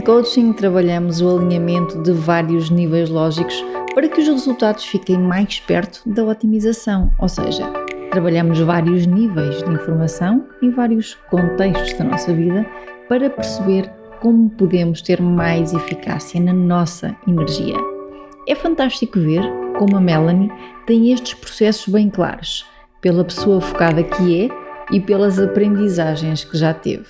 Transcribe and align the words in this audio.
Em 0.00 0.02
coaching, 0.02 0.54
trabalhamos 0.54 1.20
o 1.20 1.28
alinhamento 1.36 2.00
de 2.00 2.10
vários 2.10 2.70
níveis 2.70 3.10
lógicos 3.10 3.62
para 3.94 4.08
que 4.08 4.18
os 4.18 4.26
resultados 4.26 4.86
fiquem 4.86 5.18
mais 5.18 5.60
perto 5.60 6.00
da 6.06 6.24
otimização, 6.24 7.12
ou 7.18 7.28
seja, 7.28 7.70
trabalhamos 8.10 8.58
vários 8.60 9.04
níveis 9.04 9.62
de 9.62 9.70
informação 9.70 10.48
em 10.62 10.70
vários 10.70 11.16
contextos 11.28 11.92
da 11.98 12.04
nossa 12.04 12.32
vida 12.32 12.66
para 13.10 13.28
perceber 13.28 13.92
como 14.22 14.48
podemos 14.48 15.02
ter 15.02 15.20
mais 15.20 15.74
eficácia 15.74 16.40
na 16.40 16.54
nossa 16.54 17.14
energia. 17.28 17.76
É 18.48 18.54
fantástico 18.54 19.20
ver 19.20 19.42
como 19.78 19.98
a 19.98 20.00
Melanie 20.00 20.50
tem 20.86 21.12
estes 21.12 21.34
processos 21.34 21.92
bem 21.92 22.08
claros, 22.08 22.64
pela 23.02 23.22
pessoa 23.22 23.60
focada 23.60 24.02
que 24.02 24.46
é 24.46 24.48
e 24.96 24.98
pelas 24.98 25.38
aprendizagens 25.38 26.42
que 26.42 26.56
já 26.56 26.72
teve. 26.72 27.04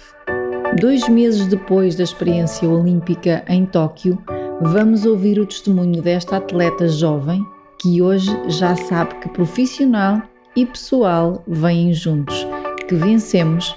Dois 0.79 1.09
meses 1.09 1.49
depois 1.49 1.97
da 1.97 2.05
experiência 2.05 2.69
olímpica 2.69 3.45
em 3.49 3.67
Tóquio, 3.67 4.23
vamos 4.61 5.05
ouvir 5.05 5.41
o 5.41 5.45
testemunho 5.45 6.01
desta 6.01 6.37
atleta 6.37 6.89
jovem 6.89 7.45
que 7.83 8.01
hoje 8.01 8.31
já 8.49 8.77
sabe 8.77 9.17
que 9.17 9.29
profissional 9.31 10.23
e 10.55 10.65
pessoal 10.65 11.43
vêm 11.47 11.93
juntos, 11.93 12.47
que 12.89 12.95
vencemos 12.95 13.75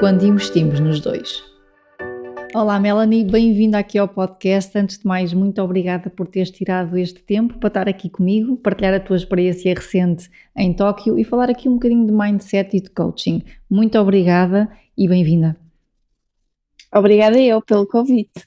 quando 0.00 0.26
investimos 0.26 0.80
nos 0.80 1.00
dois. 1.00 1.44
Olá 2.52 2.78
Melanie, 2.78 3.24
bem-vinda 3.24 3.78
aqui 3.78 3.96
ao 3.96 4.08
podcast. 4.08 4.76
Antes 4.76 4.98
de 4.98 5.06
mais, 5.06 5.32
muito 5.32 5.62
obrigada 5.62 6.10
por 6.10 6.26
teres 6.26 6.50
tirado 6.50 6.98
este 6.98 7.22
tempo 7.22 7.56
para 7.58 7.68
estar 7.68 7.88
aqui 7.88 8.10
comigo, 8.10 8.56
partilhar 8.56 8.94
a 8.94 9.00
tua 9.00 9.16
experiência 9.16 9.72
recente 9.72 10.28
em 10.56 10.74
Tóquio 10.74 11.16
e 11.18 11.24
falar 11.24 11.48
aqui 11.48 11.68
um 11.68 11.74
bocadinho 11.74 12.04
de 12.04 12.12
mindset 12.12 12.76
e 12.76 12.80
de 12.80 12.90
coaching. 12.90 13.42
Muito 13.70 13.96
obrigada 13.96 14.68
e 14.98 15.08
bem-vinda. 15.08 15.56
Obrigada 16.94 17.40
eu 17.40 17.62
pelo 17.62 17.86
convite. 17.86 18.46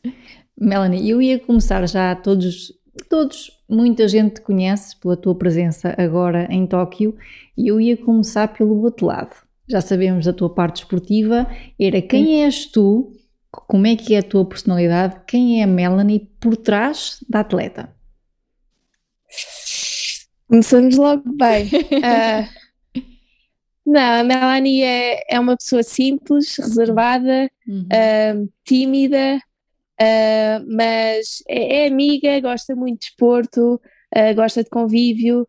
Melanie, 0.57 1.09
eu 1.09 1.21
ia 1.21 1.39
começar 1.39 1.85
já 1.87 2.15
todos, 2.15 2.71
todos, 3.09 3.51
muita 3.67 4.07
gente 4.07 4.35
te 4.35 4.41
conhece 4.41 4.97
pela 4.99 5.17
tua 5.17 5.35
presença 5.35 5.93
agora 5.97 6.47
em 6.49 6.65
Tóquio 6.65 7.15
e 7.57 7.67
eu 7.67 7.81
ia 7.81 7.97
começar 7.97 8.47
pelo 8.49 8.81
outro 8.81 9.07
lado. 9.07 9.35
Já 9.67 9.81
sabemos 9.81 10.25
da 10.25 10.33
tua 10.33 10.49
parte 10.53 10.83
esportiva, 10.83 11.47
era 11.79 12.01
quem 12.01 12.43
és 12.43 12.67
tu, 12.67 13.11
como 13.49 13.87
é 13.87 13.95
que 13.95 14.13
é 14.13 14.19
a 14.19 14.23
tua 14.23 14.45
personalidade, 14.45 15.21
quem 15.27 15.59
é 15.59 15.63
a 15.63 15.67
Melanie 15.67 16.29
por 16.39 16.55
trás 16.55 17.17
da 17.27 17.39
atleta? 17.39 17.93
Começamos 20.47 20.95
logo 20.95 21.23
bem. 21.33 21.65
uh, 21.65 22.47
Não, 23.85 24.21
a 24.21 24.23
Melanie 24.23 24.81
é, 24.81 25.23
é 25.29 25.39
uma 25.39 25.55
pessoa 25.55 25.83
simples, 25.83 26.55
reservada, 26.57 27.49
uhum. 27.67 27.83
uh, 27.83 28.53
tímida, 28.63 29.37
uh, 30.01 30.75
mas 30.75 31.43
é, 31.47 31.83
é, 31.83 31.87
amiga, 31.87 32.39
gosta 32.39 32.75
muito 32.75 33.01
de 33.01 33.07
desporto, 33.07 33.75
uh, 33.75 34.35
gosta 34.35 34.63
de 34.63 34.69
convívio 34.71 35.47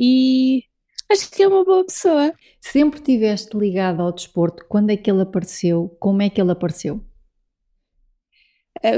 e 0.00 0.64
acho 1.12 1.30
que 1.30 1.42
é 1.42 1.48
uma 1.48 1.62
boa 1.62 1.84
pessoa. 1.84 2.32
Sempre 2.58 3.00
tiveste 3.00 3.54
ligado 3.54 4.00
ao 4.00 4.12
desporto, 4.12 4.64
quando 4.66 4.88
é 4.88 4.96
que 4.96 5.10
ele 5.10 5.20
apareceu? 5.20 5.94
Como 6.00 6.22
é 6.22 6.30
que 6.30 6.40
ele 6.40 6.52
apareceu? 6.52 7.04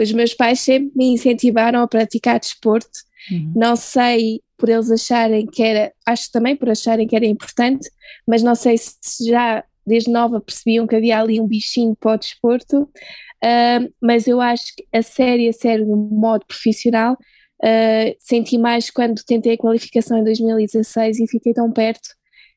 Os 0.00 0.12
meus 0.12 0.33
pais 0.33 0.60
sempre 0.60 0.93
me 0.94 1.06
incentivaram 1.06 1.81
a 1.81 1.89
praticar 1.89 2.39
desporto. 2.39 3.00
Uhum. 3.31 3.53
Não 3.55 3.77
sei 3.77 4.41
por 4.56 4.69
eles 4.69 4.91
acharem 4.91 5.47
que 5.47 5.62
era, 5.62 5.93
acho 6.06 6.31
também 6.31 6.55
por 6.55 6.71
acharem 6.71 7.06
que 7.06 7.16
era 7.16 7.27
importante, 7.27 7.91
mas 8.27 8.43
não 8.43 8.55
sei 8.55 8.77
se 8.78 9.28
já 9.28 9.65
desde 9.84 10.10
nova 10.10 10.41
percebiam 10.41 10.87
que 10.87 10.94
havia 10.94 11.19
ali 11.19 11.41
um 11.41 11.47
bichinho 11.47 11.97
para 11.97 12.12
o 12.12 12.16
desporto, 12.16 12.83
uh, 12.83 13.93
mas 14.00 14.28
eu 14.28 14.41
acho 14.41 14.75
que 14.77 14.87
a 14.93 15.03
série, 15.03 15.49
a 15.49 15.53
série 15.53 15.84
no 15.84 15.97
modo 15.97 16.47
profissional, 16.47 17.15
uh, 17.15 18.16
senti 18.21 18.56
mais 18.56 18.91
quando 18.91 19.25
tentei 19.25 19.54
a 19.54 19.59
qualificação 19.59 20.19
em 20.19 20.25
2016 20.25 21.19
e 21.19 21.27
fiquei 21.27 21.53
tão 21.53 21.72
perto 21.72 22.09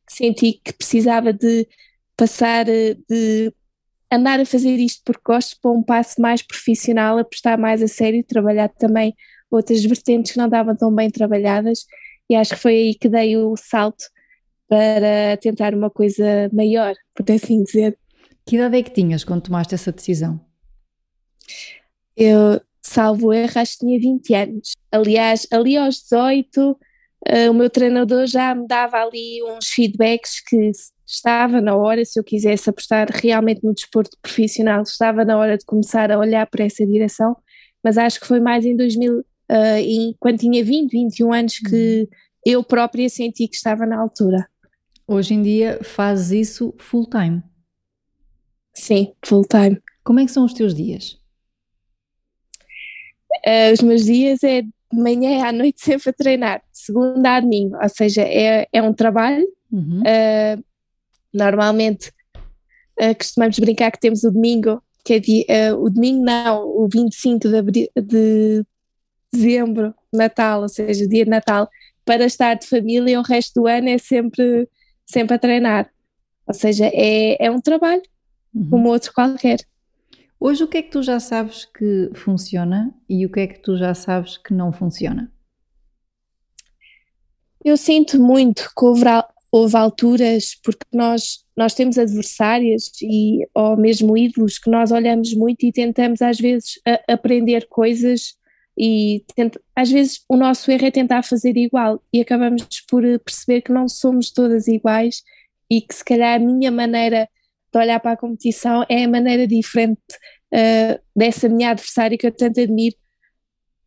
que 0.06 0.14
senti 0.14 0.62
que 0.64 0.74
precisava 0.74 1.34
de 1.34 1.68
passar, 2.16 2.66
de 2.66 3.52
andar 4.12 4.40
a 4.40 4.46
fazer 4.46 4.78
isto 4.78 5.02
porque 5.04 5.22
gosto 5.26 5.60
para 5.60 5.72
um 5.72 5.82
passo 5.82 6.22
mais 6.22 6.42
profissional, 6.42 7.18
apostar 7.18 7.60
mais 7.60 7.82
a 7.82 7.88
sério, 7.88 8.24
trabalhar 8.24 8.70
também 8.70 9.16
outras 9.50 9.84
vertentes 9.84 10.32
que 10.32 10.38
não 10.38 10.46
estavam 10.46 10.76
tão 10.76 10.94
bem 10.94 11.10
trabalhadas 11.10 11.86
e 12.30 12.36
acho 12.36 12.56
que 12.56 12.62
foi 12.62 12.74
aí 12.74 12.96
que 12.96 13.08
dei 13.08 13.38
o 13.38 13.56
salto 13.56 14.06
para 14.68 15.38
tentar 15.38 15.74
uma 15.74 15.90
coisa 15.90 16.50
maior, 16.52 16.96
por 17.14 17.30
assim 17.32 17.64
dizer. 17.64 17.98
Que 18.46 18.56
idade 18.56 18.78
é 18.78 18.84
que 18.84 18.92
tinhas 18.92 19.24
quando 19.24 19.44
tomaste 19.44 19.76
essa 19.76 19.92
decisão? 19.92 20.40
Eu, 22.18 22.60
salvo 22.82 23.34
erro, 23.34 23.60
acho 23.60 23.74
que 23.74 23.86
tinha 23.86 24.00
20 24.00 24.34
anos. 24.34 24.72
Aliás, 24.92 25.48
ali 25.52 25.78
aos 25.78 25.96
18, 26.02 26.72
uh, 26.72 26.78
eh, 27.26 27.50
o 27.50 27.54
meu 27.54 27.70
treinador 27.70 28.26
já 28.26 28.56
me 28.56 28.68
dava 28.68 28.98
ali 28.98 29.44
uns 29.44 29.68
feedbacks 29.68 30.42
que 30.42 30.72
estava 31.06 31.62
na 31.62 31.76
hora, 31.76 32.04
se 32.04 32.20
eu 32.20 32.24
quisesse 32.24 32.70
apostar 32.70 33.08
realmente 33.12 33.64
no 33.64 33.74
desporto 33.74 34.18
profissional, 34.22 34.82
estava 34.82 35.24
na 35.24 35.38
hora 35.38 35.58
de 35.58 35.66
começar 35.66 36.12
a 36.12 36.18
olhar 36.18 36.48
para 36.48 36.66
essa 36.66 36.86
direção, 36.86 37.36
mas 37.84 37.98
acho 37.98 38.20
que 38.20 38.28
foi 38.28 38.40
mais 38.40 38.66
em 38.66 38.76
2000, 38.76 39.24
uh, 39.52 39.80
e 39.80 40.16
quando 40.20 40.40
tinha 40.40 40.64
20, 40.64 40.92
21 40.92 41.34
anos 41.34 41.60
que 41.60 42.02
uhum. 42.02 42.08
eu 42.46 42.64
própria 42.64 43.10
senti 43.10 43.48
que 43.48 43.56
estava 43.56 43.86
na 43.86 44.00
altura. 44.00 44.48
Hoje 45.08 45.34
em 45.36 45.42
dia 45.42 45.80
fazes 45.84 46.50
isso 46.50 46.74
full 46.78 47.08
time? 47.08 47.44
Sim, 48.74 49.14
full 49.24 49.46
time. 49.46 49.80
Como 50.04 50.20
é 50.20 50.26
que 50.26 50.32
são 50.32 50.46
os 50.46 50.54
teus 50.54 50.74
dias? 50.74 51.20
Uh, 53.46 53.74
os 53.74 53.82
meus 53.82 54.06
dias 54.06 54.44
é 54.44 54.62
de 54.62 54.72
manhã 54.92 55.46
à 55.46 55.52
noite 55.52 55.82
sempre 55.84 56.10
a 56.10 56.14
treinar, 56.14 56.60
de 56.60 56.80
segunda 56.80 57.36
a 57.36 57.40
domingo, 57.40 57.78
ou 57.82 57.90
seja, 57.90 58.22
é, 58.22 58.68
é 58.72 58.82
um 58.82 58.94
trabalho. 58.94 59.46
Uhum. 59.72 60.02
Uh, 60.02 60.64
normalmente 61.34 62.12
uh, 63.00 63.16
costumamos 63.18 63.60
brincar 63.60 63.92
que 63.92 64.00
temos 64.00 64.24
o 64.24 64.32
domingo, 64.32 64.82
que 65.04 65.14
é 65.14 65.20
dia, 65.20 65.78
o 65.78 65.90
domingo 65.90 66.24
não, 66.24 66.66
o 66.66 66.88
25 66.92 67.48
de, 67.48 67.58
abril, 67.58 67.88
de 67.96 68.66
dezembro, 69.36 69.94
Natal, 70.14 70.62
ou 70.62 70.70
seja, 70.70 71.08
dia 71.08 71.26
de 71.26 71.30
Natal, 71.30 71.70
para 72.04 72.26
estar 72.26 72.54
de 72.54 72.68
família 72.68 73.20
o 73.20 73.24
resto 73.24 73.62
do 73.62 73.68
ano 73.68 73.90
é 73.90 73.98
sempre, 73.98 74.70
sempre 75.06 75.36
a 75.36 75.40
treinar. 75.40 75.90
Ou 76.48 76.54
seja, 76.54 76.86
é, 76.94 77.44
é 77.44 77.52
um 77.52 77.60
trabalho 77.60 78.04
uhum. 78.54 78.70
como 78.70 78.90
outro 78.90 79.14
qualquer. 79.14 79.60
Hoje 80.40 80.64
o 80.64 80.68
que 80.68 80.78
é 80.78 80.82
que 80.82 80.92
tu 80.92 81.02
já 81.02 81.20
sabes 81.20 81.66
que 81.66 82.12
funciona 82.14 82.94
e 83.10 83.26
o 83.26 83.32
que 83.32 83.40
é 83.40 83.48
que 83.48 83.60
tu 83.60 83.78
já 83.78 83.94
sabes 83.94 84.38
que 84.38 84.54
não 84.54 84.72
funciona? 84.72 85.32
Eu 87.64 87.78
sinto 87.78 88.22
muito 88.22 88.70
que 88.78 88.86
houve, 88.86 89.06
houve 89.52 89.76
alturas, 89.76 90.54
porque 90.64 90.86
nós, 90.94 91.44
nós 91.58 91.74
temos 91.74 91.98
adversárias 91.98 92.92
e, 93.02 93.48
ou 93.56 93.76
mesmo 93.76 94.16
ídolos 94.16 94.60
que 94.60 94.70
nós 94.70 94.92
olhamos 94.92 95.34
muito 95.34 95.66
e 95.66 95.72
tentamos 95.72 96.22
às 96.22 96.38
vezes 96.38 96.80
a, 96.86 97.14
aprender 97.14 97.68
coisas 97.68 98.36
e 98.78 99.24
tenta, 99.36 99.60
às 99.76 99.90
vezes 99.90 100.24
o 100.28 100.36
nosso 100.36 100.70
erro 100.70 100.86
é 100.86 100.92
tentar 100.92 101.24
fazer 101.24 101.56
igual 101.56 102.02
e 102.12 102.20
acabamos 102.20 102.66
por 102.90 103.04
perceber 103.20 103.62
que 103.62 103.72
não 103.72 103.88
somos 103.88 104.32
todas 104.32 104.68
iguais 104.68 105.24
e 105.70 105.82
que 105.82 105.96
se 105.96 106.04
calhar 106.04 106.36
a 106.36 106.40
minha 106.40 106.72
maneira 106.72 107.30
de 107.72 107.80
olhar 107.80 108.00
para 108.00 108.12
a 108.12 108.18
competição 108.18 108.86
é 108.90 109.04
a 109.04 109.08
maneira 109.08 109.48
diferente 109.48 110.02
uh, 110.54 111.00
dessa 111.16 111.48
minha 111.48 111.72
adversária 111.72 112.18
que 112.18 112.28
eu 112.28 112.32
tanto 112.32 112.60
admiro 112.60 112.96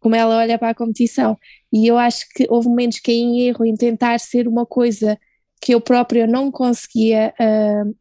como 0.01 0.15
ela 0.15 0.39
olha 0.39 0.59
para 0.59 0.71
a 0.71 0.75
competição. 0.75 1.37
E 1.73 1.87
eu 1.87 1.99
acho 1.99 2.25
que 2.35 2.47
houve 2.49 2.69
momentos 2.69 3.01
que 3.01 3.13
em 3.13 3.41
erro 3.43 3.65
em 3.65 3.75
tentar 3.75 4.19
ser 4.21 4.47
uma 4.47 4.65
coisa 4.65 5.19
que 5.61 5.75
eu 5.75 5.81
própria 5.81 6.27
não 6.27 6.51
conseguia 6.51 7.35
uh, 7.39 7.95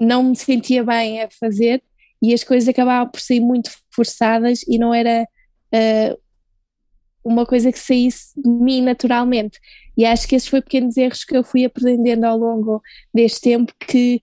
não 0.00 0.22
me 0.24 0.36
sentia 0.36 0.82
bem 0.82 1.22
a 1.22 1.28
fazer 1.30 1.82
e 2.20 2.34
as 2.34 2.42
coisas 2.42 2.68
acabavam 2.68 3.10
por 3.10 3.20
sair 3.20 3.40
muito 3.40 3.70
forçadas 3.94 4.62
e 4.66 4.78
não 4.78 4.92
era 4.92 5.26
uma 7.24 7.46
coisa 7.46 7.72
que 7.72 7.78
saísse 7.78 8.32
de 8.40 8.48
mim 8.48 8.82
naturalmente. 8.82 9.58
E 9.96 10.04
acho 10.04 10.28
que 10.28 10.36
esses 10.36 10.48
foram 10.48 10.62
pequenos 10.62 10.96
erros 10.96 11.24
que 11.24 11.36
eu 11.36 11.44
fui 11.44 11.64
aprendendo 11.64 12.24
ao 12.24 12.36
longo 12.36 12.82
deste 13.12 13.40
tempo 13.40 13.72
que 13.78 14.20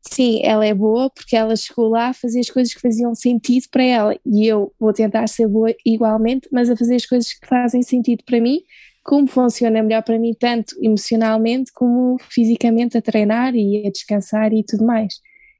sim, 0.00 0.40
ela 0.42 0.64
é 0.64 0.72
boa 0.72 1.10
porque 1.10 1.36
ela 1.36 1.54
chegou 1.56 1.88
lá 1.88 2.08
a 2.08 2.14
fazer 2.14 2.40
as 2.40 2.50
coisas 2.50 2.72
que 2.72 2.80
faziam 2.80 3.14
sentido 3.14 3.66
para 3.70 3.82
ela 3.82 4.18
e 4.24 4.46
eu 4.46 4.72
vou 4.78 4.92
tentar 4.92 5.26
ser 5.28 5.46
boa 5.48 5.74
igualmente, 5.84 6.48
mas 6.52 6.70
a 6.70 6.76
fazer 6.76 6.96
as 6.96 7.06
coisas 7.06 7.32
que 7.32 7.46
fazem 7.46 7.82
sentido 7.82 8.22
para 8.24 8.40
mim, 8.40 8.60
como 9.04 9.26
funciona 9.26 9.82
melhor 9.82 10.02
para 10.02 10.18
mim, 10.18 10.34
tanto 10.38 10.74
emocionalmente 10.82 11.72
como 11.72 12.16
fisicamente, 12.30 12.96
a 12.96 13.02
treinar 13.02 13.54
e 13.54 13.86
a 13.86 13.90
descansar 13.90 14.52
e 14.52 14.64
tudo 14.64 14.84
mais. 14.84 15.14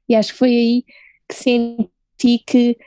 E 0.07 0.15
acho 0.15 0.33
que 0.33 0.39
foi 0.39 0.49
aí 0.49 0.83
que 1.27 1.35
senti 1.35 2.43
que 2.45 2.77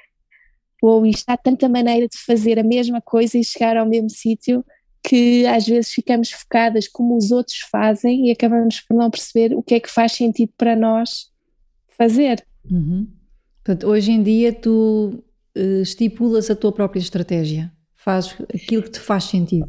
ou 0.82 1.06
isto 1.06 1.28
há 1.28 1.36
tanta 1.36 1.68
maneira 1.68 2.08
de 2.08 2.18
fazer 2.18 2.58
a 2.58 2.64
mesma 2.64 3.00
coisa 3.00 3.38
e 3.38 3.44
chegar 3.44 3.76
ao 3.76 3.86
mesmo 3.86 4.10
sítio 4.10 4.64
que 5.04 5.46
às 5.46 5.66
vezes 5.66 5.92
ficamos 5.92 6.30
focadas 6.30 6.86
como 6.86 7.16
os 7.16 7.30
outros 7.30 7.58
fazem 7.70 8.28
e 8.28 8.30
acabamos 8.30 8.80
por 8.80 8.96
não 8.96 9.10
perceber 9.10 9.54
o 9.54 9.62
que 9.62 9.74
é 9.74 9.80
que 9.80 9.90
faz 9.90 10.12
sentido 10.12 10.52
para 10.56 10.76
nós 10.76 11.30
fazer. 11.96 12.44
Uhum. 12.70 13.08
Portanto, 13.64 13.86
hoje 13.86 14.12
em 14.12 14.22
dia 14.22 14.52
tu 14.52 15.22
uh, 15.56 15.82
estipulas 15.82 16.50
a 16.50 16.56
tua 16.56 16.72
própria 16.72 17.00
estratégia, 17.00 17.72
fazes 17.96 18.34
aquilo 18.54 18.82
que 18.82 18.90
te 18.90 19.00
faz 19.00 19.24
sentido. 19.24 19.66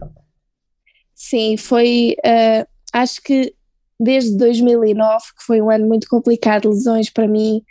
Sim, 1.16 1.58
foi, 1.58 2.16
uh, 2.26 2.68
acho 2.92 3.22
que 3.22 3.54
desde 4.00 4.38
2009, 4.38 5.24
que 5.38 5.44
foi 5.46 5.62
um 5.62 5.70
ano 5.70 5.88
muito 5.88 6.08
complicado, 6.08 6.70
lesões 6.70 7.10
para 7.10 7.28
mim 7.28 7.64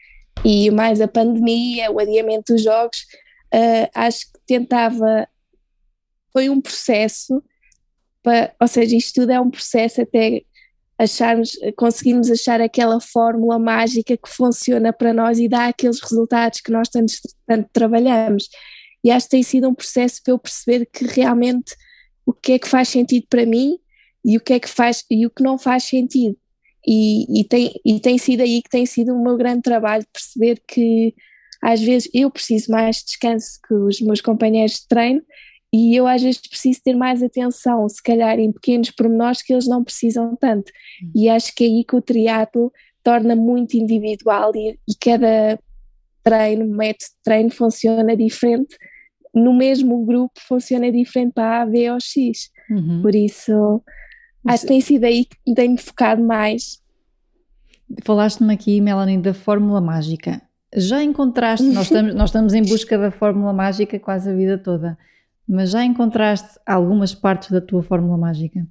e 0.45 0.71
mais 0.71 1.01
a 1.01 1.09
pandemia, 1.09 1.91
o 1.91 2.01
adiamento 2.01 2.53
dos 2.53 2.63
jogos, 2.63 3.05
uh, 3.55 3.91
acho 3.95 4.33
que 4.33 4.41
tentava, 4.47 5.29
foi 6.33 6.49
um 6.49 6.61
processo, 6.61 7.43
para, 8.23 8.55
ou 8.61 8.69
seja, 8.69 8.97
isto 8.97 9.21
tudo 9.21 9.31
é 9.31 9.41
um 9.41 9.51
processo 9.51 10.03
até 10.03 10.43
acharmos, 10.99 11.59
conseguirmos 11.77 12.31
achar 12.31 12.61
aquela 12.61 13.01
fórmula 13.01 13.59
mágica 13.59 14.17
que 14.17 14.29
funciona 14.29 14.93
para 14.93 15.13
nós 15.13 15.39
e 15.39 15.49
dá 15.49 15.67
aqueles 15.67 16.01
resultados 16.01 16.61
que 16.61 16.71
nós 16.71 16.89
tanto, 16.89 17.15
tanto 17.47 17.69
trabalhamos. 17.73 18.49
E 19.05 19.11
acho 19.11 19.27
que 19.27 19.31
tem 19.33 19.43
sido 19.43 19.69
um 19.69 19.75
processo 19.75 20.23
para 20.23 20.33
eu 20.33 20.39
perceber 20.39 20.87
que 20.87 21.05
realmente 21.05 21.75
o 22.25 22.33
que 22.33 22.53
é 22.53 22.59
que 22.59 22.69
faz 22.69 22.89
sentido 22.89 23.27
para 23.29 23.45
mim 23.45 23.79
e 24.25 24.37
o 24.37 24.41
que 24.41 24.53
é 24.53 24.61
que 24.61 24.69
faz 24.69 25.05
e 25.11 25.27
o 25.27 25.31
que 25.31 25.43
não 25.43 25.59
faz 25.59 25.85
sentido. 25.85 26.37
E, 26.87 27.41
e, 27.41 27.45
tem, 27.45 27.81
e 27.85 28.01
tem 28.01 28.19
sido 28.19 28.43
aí 28.43 28.63
que 28.63 28.71
tem 28.71 28.87
sido 28.87 29.15
o 29.15 29.23
meu 29.23 29.37
grande 29.37 29.63
trabalho 29.63 30.07
perceber 30.13 30.63
que 30.67 31.15
às 31.63 31.81
vezes 31.81 32.11
eu 32.13 32.31
preciso 32.31 32.73
mais 32.73 32.97
de 32.97 33.05
descanso 33.05 33.61
que 33.67 33.73
os 33.73 34.01
meus 34.01 34.21
companheiros 34.21 34.81
de 34.81 34.89
treino 34.89 35.23
e 35.73 35.97
eu 35.97 36.07
às 36.07 36.21
vezes 36.21 36.41
preciso 36.41 36.81
ter 36.85 36.95
mais 36.95 37.23
atenção, 37.23 37.89
se 37.89 38.03
calhar 38.03 38.39
em 38.39 38.53
pequenos 38.53 38.91
pormenores 38.91 39.41
que 39.41 39.53
eles 39.53 39.67
não 39.67 39.83
precisam 39.83 40.37
tanto. 40.37 40.71
Uhum. 41.03 41.13
E 41.15 41.29
acho 41.31 41.55
que 41.55 41.65
é 41.65 41.67
aí 41.67 41.85
que 41.85 41.97
o 41.97 42.03
triatlo 42.03 42.71
torna 43.03 43.35
muito 43.35 43.75
individual 43.75 44.53
e, 44.55 44.79
e 44.87 44.95
cada 45.01 45.59
treino, 46.23 46.67
método 46.67 47.05
de 47.05 47.23
treino 47.25 47.51
funciona 47.51 48.15
diferente. 48.15 48.77
No 49.35 49.55
mesmo 49.55 50.05
grupo 50.05 50.35
funciona 50.47 50.93
diferente 50.93 51.33
para 51.33 51.63
A, 51.63 51.67
B 51.67 51.91
ou 51.91 51.99
X. 51.99 52.51
Uhum. 52.71 53.01
Por 53.01 53.15
isso, 53.15 53.83
acho 54.47 54.63
que 54.63 54.69
tem 54.69 54.81
sido 54.81 55.05
aí 55.05 55.25
que 55.25 55.55
tenho 55.55 55.79
focado 55.79 56.23
mais. 56.23 56.83
Falaste-me 58.05 58.53
aqui, 58.53 58.79
Melanie, 58.81 59.19
da 59.19 59.33
fórmula 59.33 59.81
mágica. 59.81 60.43
Já 60.75 61.03
encontraste, 61.03 61.67
nós 61.67 61.87
estamos, 61.91 62.15
nós 62.15 62.31
estamos 62.31 62.55
em 62.55 62.63
busca 62.63 62.97
da 62.99 63.11
fórmula 63.11 63.53
mágica 63.53 63.99
quase 63.99 64.31
a 64.31 64.35
vida 64.35 64.59
toda. 64.59 64.99
Mas 65.47 65.71
já 65.71 65.85
encontraste 65.85 66.59
algumas 66.65 67.15
partes 67.15 67.51
da 67.51 67.61
tua 67.61 67.83
fórmula 67.83 68.17
mágica? 68.17 68.67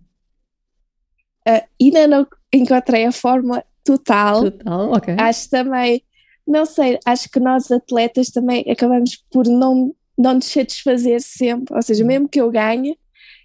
Uh, 1.48 1.62
ainda 1.80 2.08
não 2.08 2.28
encontrei 2.54 3.06
a 3.06 3.12
fórmula 3.12 3.64
total. 3.84 4.44
Total, 4.52 4.92
ok. 4.92 5.16
Acho 5.18 5.50
também, 5.50 6.04
não 6.48 6.66
sei, 6.66 6.98
acho 7.06 7.30
que 7.30 7.40
nós 7.40 7.70
atletas 7.72 8.30
também 8.30 8.64
acabamos 8.70 9.18
por 9.32 9.48
não, 9.48 9.94
não 10.18 10.36
nos 10.36 10.46
satisfazer 10.46 11.22
sempre. 11.22 11.76
Ou 11.76 11.82
seja, 11.82 12.04
mesmo 12.04 12.30
que 12.30 12.40
eu 12.40 12.50
ganhe, 12.50 12.98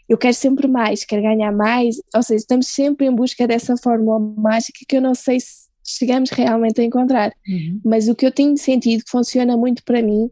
eu 0.09 0.17
quero 0.17 0.35
sempre 0.35 0.69
mais, 0.69 1.05
quero 1.05 1.23
ganhar 1.23 1.53
mais. 1.53 1.97
Ou 2.15 2.23
seja, 2.23 2.41
estamos 2.41 2.69
sempre 2.69 3.07
em 3.07 3.15
busca 3.15 3.47
dessa 3.47 3.77
fórmula 3.77 4.21
mágica 4.21 4.81
que 4.87 4.97
eu 4.97 5.03
não 5.03 5.15
sei 5.15 5.41
se 5.41 5.66
chegamos 5.87 6.31
realmente 6.31 6.81
a 6.81 6.85
encontrar. 6.85 7.33
Uhum. 7.49 7.81
Mas 7.85 8.09
o 8.09 8.15
que 8.15 8.27
eu 8.27 8.33
tenho 8.33 8.57
sentido 8.57 9.05
que 9.05 9.11
funciona 9.11 9.57
muito 9.57 9.83
para 9.85 10.03
mim 10.03 10.31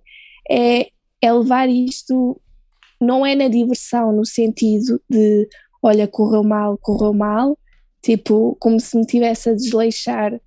é, 0.51 0.89
é 1.21 1.33
levar 1.33 1.69
isto 1.69 2.41
não 3.01 3.25
é 3.25 3.35
na 3.35 3.49
diversão, 3.49 4.12
no 4.12 4.25
sentido 4.25 5.01
de 5.09 5.49
olha, 5.83 6.09
correu 6.09 6.43
mal, 6.43 6.79
correu 6.79 7.12
mal, 7.12 7.59
tipo, 8.03 8.56
como 8.59 8.81
se 8.81 8.97
me 8.97 9.05
tivesse 9.05 9.51
a 9.51 9.55
desleixar 9.55 10.41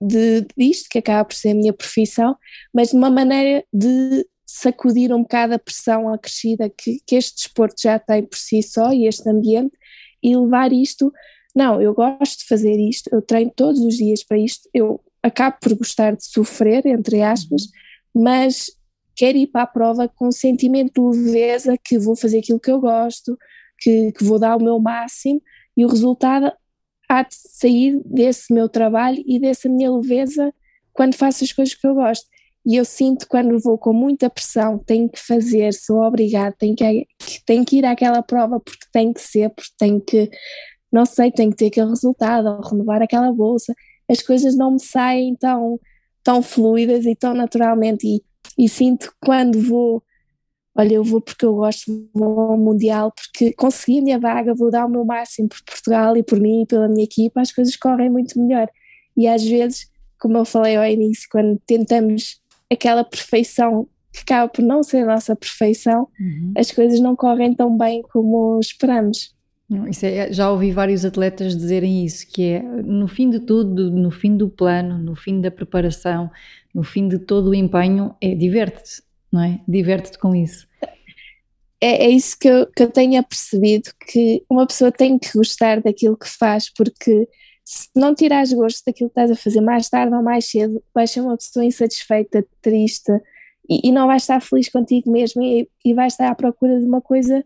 de, 0.00 0.46
disto, 0.56 0.88
que 0.90 0.98
acaba 0.98 1.24
por 1.24 1.34
ser 1.34 1.50
a 1.50 1.54
minha 1.54 1.72
profissão, 1.72 2.36
mas 2.72 2.90
de 2.90 2.96
uma 2.96 3.08
maneira 3.08 3.64
de 3.72 4.26
sacudir 4.46 5.12
um 5.12 5.22
bocado 5.22 5.54
a 5.54 5.58
pressão 5.58 6.12
acrescida 6.12 6.70
que, 6.70 7.00
que 7.06 7.16
este 7.16 7.36
desporto 7.36 7.80
já 7.82 7.98
tem 7.98 8.22
por 8.22 8.36
si 8.36 8.62
só 8.62 8.92
e 8.92 9.06
este 9.06 9.28
ambiente 9.28 9.76
e 10.22 10.36
levar 10.36 10.72
isto, 10.72 11.10
não, 11.54 11.80
eu 11.80 11.94
gosto 11.94 12.40
de 12.40 12.46
fazer 12.46 12.76
isto, 12.76 13.08
eu 13.12 13.22
treino 13.22 13.52
todos 13.54 13.80
os 13.80 13.96
dias 13.96 14.24
para 14.24 14.38
isto, 14.38 14.68
eu 14.74 15.00
acabo 15.22 15.56
por 15.60 15.74
gostar 15.74 16.16
de 16.16 16.24
sofrer, 16.24 16.84
entre 16.86 17.22
aspas, 17.22 17.62
mas 18.14 18.66
quero 19.16 19.38
ir 19.38 19.46
para 19.46 19.62
a 19.62 19.66
prova 19.66 20.08
com 20.08 20.28
um 20.28 20.32
sentimento 20.32 21.10
de 21.10 21.18
leveza 21.18 21.78
que 21.82 21.98
vou 21.98 22.16
fazer 22.16 22.40
aquilo 22.40 22.60
que 22.60 22.70
eu 22.70 22.80
gosto, 22.80 23.38
que, 23.78 24.12
que 24.12 24.24
vou 24.24 24.38
dar 24.38 24.56
o 24.56 24.62
meu 24.62 24.78
máximo 24.78 25.40
e 25.76 25.84
o 25.84 25.88
resultado 25.88 26.52
há 27.08 27.22
de 27.22 27.34
sair 27.34 28.00
desse 28.04 28.52
meu 28.52 28.68
trabalho 28.68 29.22
e 29.26 29.38
dessa 29.38 29.68
minha 29.68 29.92
leveza 29.92 30.52
quando 30.92 31.14
faço 31.14 31.44
as 31.44 31.52
coisas 31.52 31.74
que 31.74 31.86
eu 31.86 31.94
gosto. 31.94 32.26
E 32.66 32.76
eu 32.76 32.84
sinto 32.84 33.26
quando 33.28 33.58
vou 33.58 33.76
com 33.76 33.92
muita 33.92 34.30
pressão, 34.30 34.78
tenho 34.78 35.08
que 35.08 35.20
fazer, 35.20 35.74
sou 35.74 36.00
obrigada, 36.02 36.54
tenho 36.58 36.74
que, 36.74 37.06
tenho 37.44 37.64
que 37.64 37.76
ir 37.76 37.84
àquela 37.84 38.22
prova 38.22 38.58
porque 38.58 38.86
tem 38.90 39.12
que 39.12 39.20
ser, 39.20 39.50
porque 39.50 39.70
tenho 39.76 40.00
que, 40.00 40.30
não 40.94 41.04
sei, 41.04 41.30
tenho 41.30 41.50
que 41.50 41.56
ter 41.56 41.66
aquele 41.66 41.88
resultado, 41.88 42.46
ou 42.48 42.60
renovar 42.60 43.02
aquela 43.02 43.32
bolsa. 43.32 43.74
As 44.08 44.22
coisas 44.22 44.56
não 44.56 44.72
me 44.72 44.80
saem 44.80 45.34
tão, 45.36 45.78
tão 46.22 46.42
fluidas 46.42 47.04
e 47.04 47.14
tão 47.14 47.34
naturalmente. 47.34 48.06
E 48.06 48.22
e 48.56 48.68
sinto 48.68 49.08
que 49.08 49.16
quando 49.20 49.60
vou, 49.60 50.02
olha, 50.76 50.94
eu 50.94 51.04
vou 51.04 51.20
porque 51.20 51.44
eu 51.44 51.54
gosto, 51.54 52.08
vou 52.14 52.40
ao 52.40 52.58
Mundial, 52.58 53.12
porque 53.12 53.52
consegui 53.52 53.98
a 53.98 54.02
minha 54.02 54.18
vaga, 54.18 54.54
vou 54.54 54.70
dar 54.70 54.86
o 54.86 54.88
meu 54.88 55.04
máximo 55.04 55.48
por 55.48 55.62
Portugal 55.64 56.16
e 56.16 56.22
por 56.22 56.40
mim 56.40 56.62
e 56.62 56.66
pela 56.66 56.88
minha 56.88 57.04
equipa, 57.04 57.40
as 57.40 57.52
coisas 57.52 57.76
correm 57.76 58.10
muito 58.10 58.38
melhor. 58.40 58.68
E 59.16 59.26
às 59.26 59.44
vezes, 59.44 59.90
como 60.18 60.36
eu 60.36 60.44
falei 60.44 60.76
ao 60.76 60.86
início, 60.86 61.28
quando 61.30 61.60
tentamos 61.66 62.40
aquela 62.70 63.04
perfeição 63.04 63.88
que 64.12 64.20
acaba 64.20 64.48
por 64.48 64.62
não 64.62 64.82
ser 64.82 64.98
a 64.98 65.06
nossa 65.06 65.34
perfeição, 65.34 66.08
uhum. 66.20 66.52
as 66.56 66.70
coisas 66.70 67.00
não 67.00 67.16
correm 67.16 67.52
tão 67.52 67.76
bem 67.76 68.02
como 68.12 68.60
esperamos. 68.60 69.34
É, 70.02 70.32
já 70.32 70.50
ouvi 70.50 70.70
vários 70.70 71.04
atletas 71.04 71.56
dizerem 71.56 72.04
isso, 72.04 72.26
que 72.30 72.42
é 72.42 72.62
no 72.62 73.08
fim 73.08 73.30
de 73.30 73.40
tudo, 73.40 73.90
no 73.90 74.10
fim 74.10 74.36
do 74.36 74.48
plano, 74.48 74.98
no 74.98 75.16
fim 75.16 75.40
da 75.40 75.50
preparação, 75.50 76.30
no 76.74 76.82
fim 76.82 77.08
de 77.08 77.18
todo 77.18 77.50
o 77.50 77.54
empenho, 77.54 78.14
é 78.20 78.34
diverte-te, 78.34 79.02
não 79.32 79.42
é? 79.42 79.60
Diverte-te 79.66 80.18
com 80.18 80.34
isso. 80.34 80.66
É, 81.80 82.04
é 82.04 82.10
isso 82.10 82.38
que 82.38 82.48
eu, 82.48 82.66
que 82.66 82.82
eu 82.82 82.90
tenho 82.90 83.22
percebido, 83.24 83.90
que 84.06 84.44
uma 84.50 84.66
pessoa 84.66 84.92
tem 84.92 85.18
que 85.18 85.32
gostar 85.34 85.80
daquilo 85.80 86.16
que 86.16 86.28
faz, 86.28 86.70
porque 86.70 87.26
se 87.64 87.88
não 87.96 88.14
tirares 88.14 88.52
gosto 88.52 88.82
daquilo 88.86 89.08
que 89.08 89.18
estás 89.18 89.30
a 89.30 89.42
fazer 89.42 89.62
mais 89.62 89.88
tarde 89.88 90.14
ou 90.14 90.22
mais 90.22 90.44
cedo, 90.44 90.82
vais 90.94 91.10
ser 91.10 91.20
uma 91.22 91.36
pessoa 91.36 91.64
insatisfeita, 91.64 92.46
triste 92.60 93.10
e, 93.68 93.88
e 93.88 93.92
não 93.92 94.06
vais 94.06 94.22
estar 94.22 94.40
feliz 94.40 94.68
contigo 94.68 95.10
mesmo 95.10 95.42
e, 95.42 95.68
e 95.84 95.94
vais 95.94 96.12
estar 96.12 96.30
à 96.30 96.34
procura 96.34 96.78
de 96.78 96.84
uma 96.84 97.00
coisa 97.00 97.42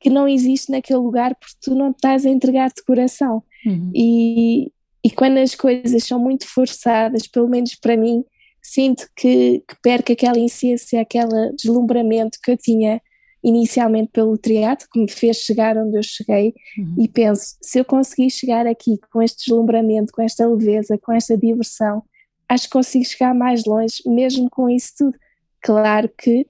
que 0.00 0.08
não 0.08 0.26
existe 0.26 0.70
naquele 0.70 0.98
lugar 0.98 1.34
porque 1.34 1.54
tu 1.60 1.74
não 1.74 1.90
estás 1.90 2.24
a 2.24 2.30
entregar 2.30 2.68
de 2.68 2.82
coração. 2.82 3.42
Uhum. 3.66 3.92
E, 3.94 4.72
e 5.04 5.10
quando 5.10 5.38
as 5.38 5.54
coisas 5.54 6.04
são 6.04 6.18
muito 6.18 6.46
forçadas, 6.46 7.26
pelo 7.26 7.48
menos 7.48 7.74
para 7.74 7.96
mim, 7.96 8.24
sinto 8.62 9.06
que, 9.14 9.62
que 9.68 9.76
perco 9.82 10.12
aquela 10.12 10.38
essência, 10.38 11.00
aquele 11.00 11.52
deslumbramento 11.54 12.38
que 12.42 12.50
eu 12.50 12.56
tinha 12.56 13.00
inicialmente 13.42 14.10
pelo 14.12 14.36
triatlo, 14.36 14.86
que 14.92 15.00
me 15.00 15.10
fez 15.10 15.38
chegar 15.38 15.76
onde 15.76 15.96
eu 15.96 16.02
cheguei, 16.02 16.54
uhum. 16.78 16.96
e 16.98 17.08
penso, 17.08 17.56
se 17.62 17.78
eu 17.78 17.84
conseguir 17.84 18.30
chegar 18.30 18.66
aqui 18.66 18.98
com 19.10 19.22
este 19.22 19.44
deslumbramento, 19.46 20.12
com 20.12 20.22
esta 20.22 20.46
leveza, 20.46 20.98
com 20.98 21.12
esta 21.12 21.36
diversão, 21.36 22.02
acho 22.48 22.64
que 22.64 22.70
consigo 22.70 23.04
chegar 23.04 23.34
mais 23.34 23.64
longe, 23.64 24.02
mesmo 24.06 24.48
com 24.50 24.68
isso 24.68 24.92
tudo. 24.98 25.18
Claro 25.62 26.10
que 26.18 26.46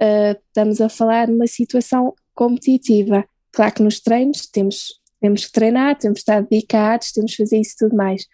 uh, 0.00 0.38
estamos 0.46 0.80
a 0.80 0.88
falar 0.88 1.26
de 1.26 1.32
uma 1.32 1.46
situação 1.46 2.14
competitiva. 2.38 3.24
Claro 3.50 3.74
que 3.74 3.82
nos 3.82 3.98
treinos 3.98 4.46
temos, 4.46 5.00
temos 5.20 5.46
que 5.46 5.50
treinar, 5.50 5.98
temos 5.98 6.18
que 6.18 6.20
estar 6.20 6.40
dedicados, 6.40 7.10
temos 7.10 7.32
que 7.32 7.42
fazer 7.42 7.58
isso 7.58 7.74
tudo 7.80 7.96
mais, 7.96 8.26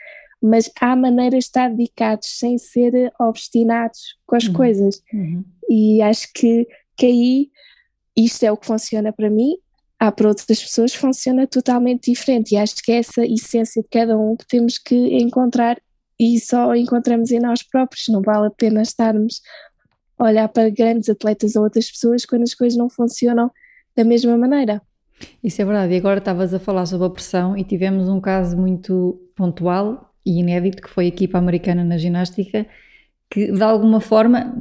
mas 0.42 0.70
há 0.78 0.94
maneiras 0.94 1.44
de 1.44 1.46
estar 1.46 1.70
dedicados 1.70 2.28
sem 2.38 2.58
ser 2.58 3.10
obstinados 3.18 4.18
com 4.26 4.36
as 4.36 4.44
uhum. 4.44 4.52
coisas. 4.52 5.00
Uhum. 5.10 5.42
E 5.70 6.02
acho 6.02 6.28
que, 6.34 6.68
que 6.98 7.06
aí 7.06 7.50
isto 8.14 8.42
é 8.42 8.52
o 8.52 8.58
que 8.58 8.66
funciona 8.66 9.10
para 9.10 9.30
mim, 9.30 9.56
há 9.98 10.12
para 10.12 10.28
outras 10.28 10.62
pessoas 10.62 10.94
funciona 10.94 11.46
totalmente 11.46 12.10
diferente 12.10 12.52
e 12.52 12.58
acho 12.58 12.76
que 12.82 12.92
é 12.92 12.96
essa 12.96 13.24
essência 13.24 13.80
de 13.80 13.88
cada 13.88 14.18
um 14.18 14.36
que 14.36 14.46
temos 14.46 14.76
que 14.76 14.94
encontrar 15.16 15.80
e 16.20 16.38
só 16.38 16.74
encontramos 16.74 17.30
em 17.30 17.40
nós 17.40 17.62
próprios, 17.62 18.04
não 18.08 18.20
vale 18.20 18.48
a 18.48 18.50
pena 18.50 18.82
estarmos 18.82 19.40
a 20.18 20.24
olhar 20.24 20.48
para 20.48 20.68
grandes 20.68 21.08
atletas 21.08 21.56
ou 21.56 21.64
outras 21.64 21.90
pessoas 21.90 22.26
quando 22.26 22.42
as 22.42 22.54
coisas 22.54 22.78
não 22.78 22.90
funcionam 22.90 23.50
da 23.96 24.04
mesma 24.04 24.36
maneira. 24.36 24.82
Isso 25.42 25.62
é 25.62 25.64
verdade, 25.64 25.94
e 25.94 25.96
agora 25.96 26.18
estavas 26.18 26.52
a 26.52 26.58
falar 26.58 26.86
sobre 26.86 27.06
a 27.06 27.10
pressão 27.10 27.56
e 27.56 27.64
tivemos 27.64 28.08
um 28.08 28.20
caso 28.20 28.56
muito 28.56 29.20
pontual 29.36 30.12
e 30.26 30.40
inédito 30.40 30.82
que 30.82 30.90
foi 30.90 31.04
a 31.04 31.08
equipa 31.08 31.38
americana 31.38 31.84
na 31.84 31.96
ginástica 31.96 32.66
que 33.30 33.50
de 33.50 33.62
alguma 33.62 34.00
forma 34.00 34.54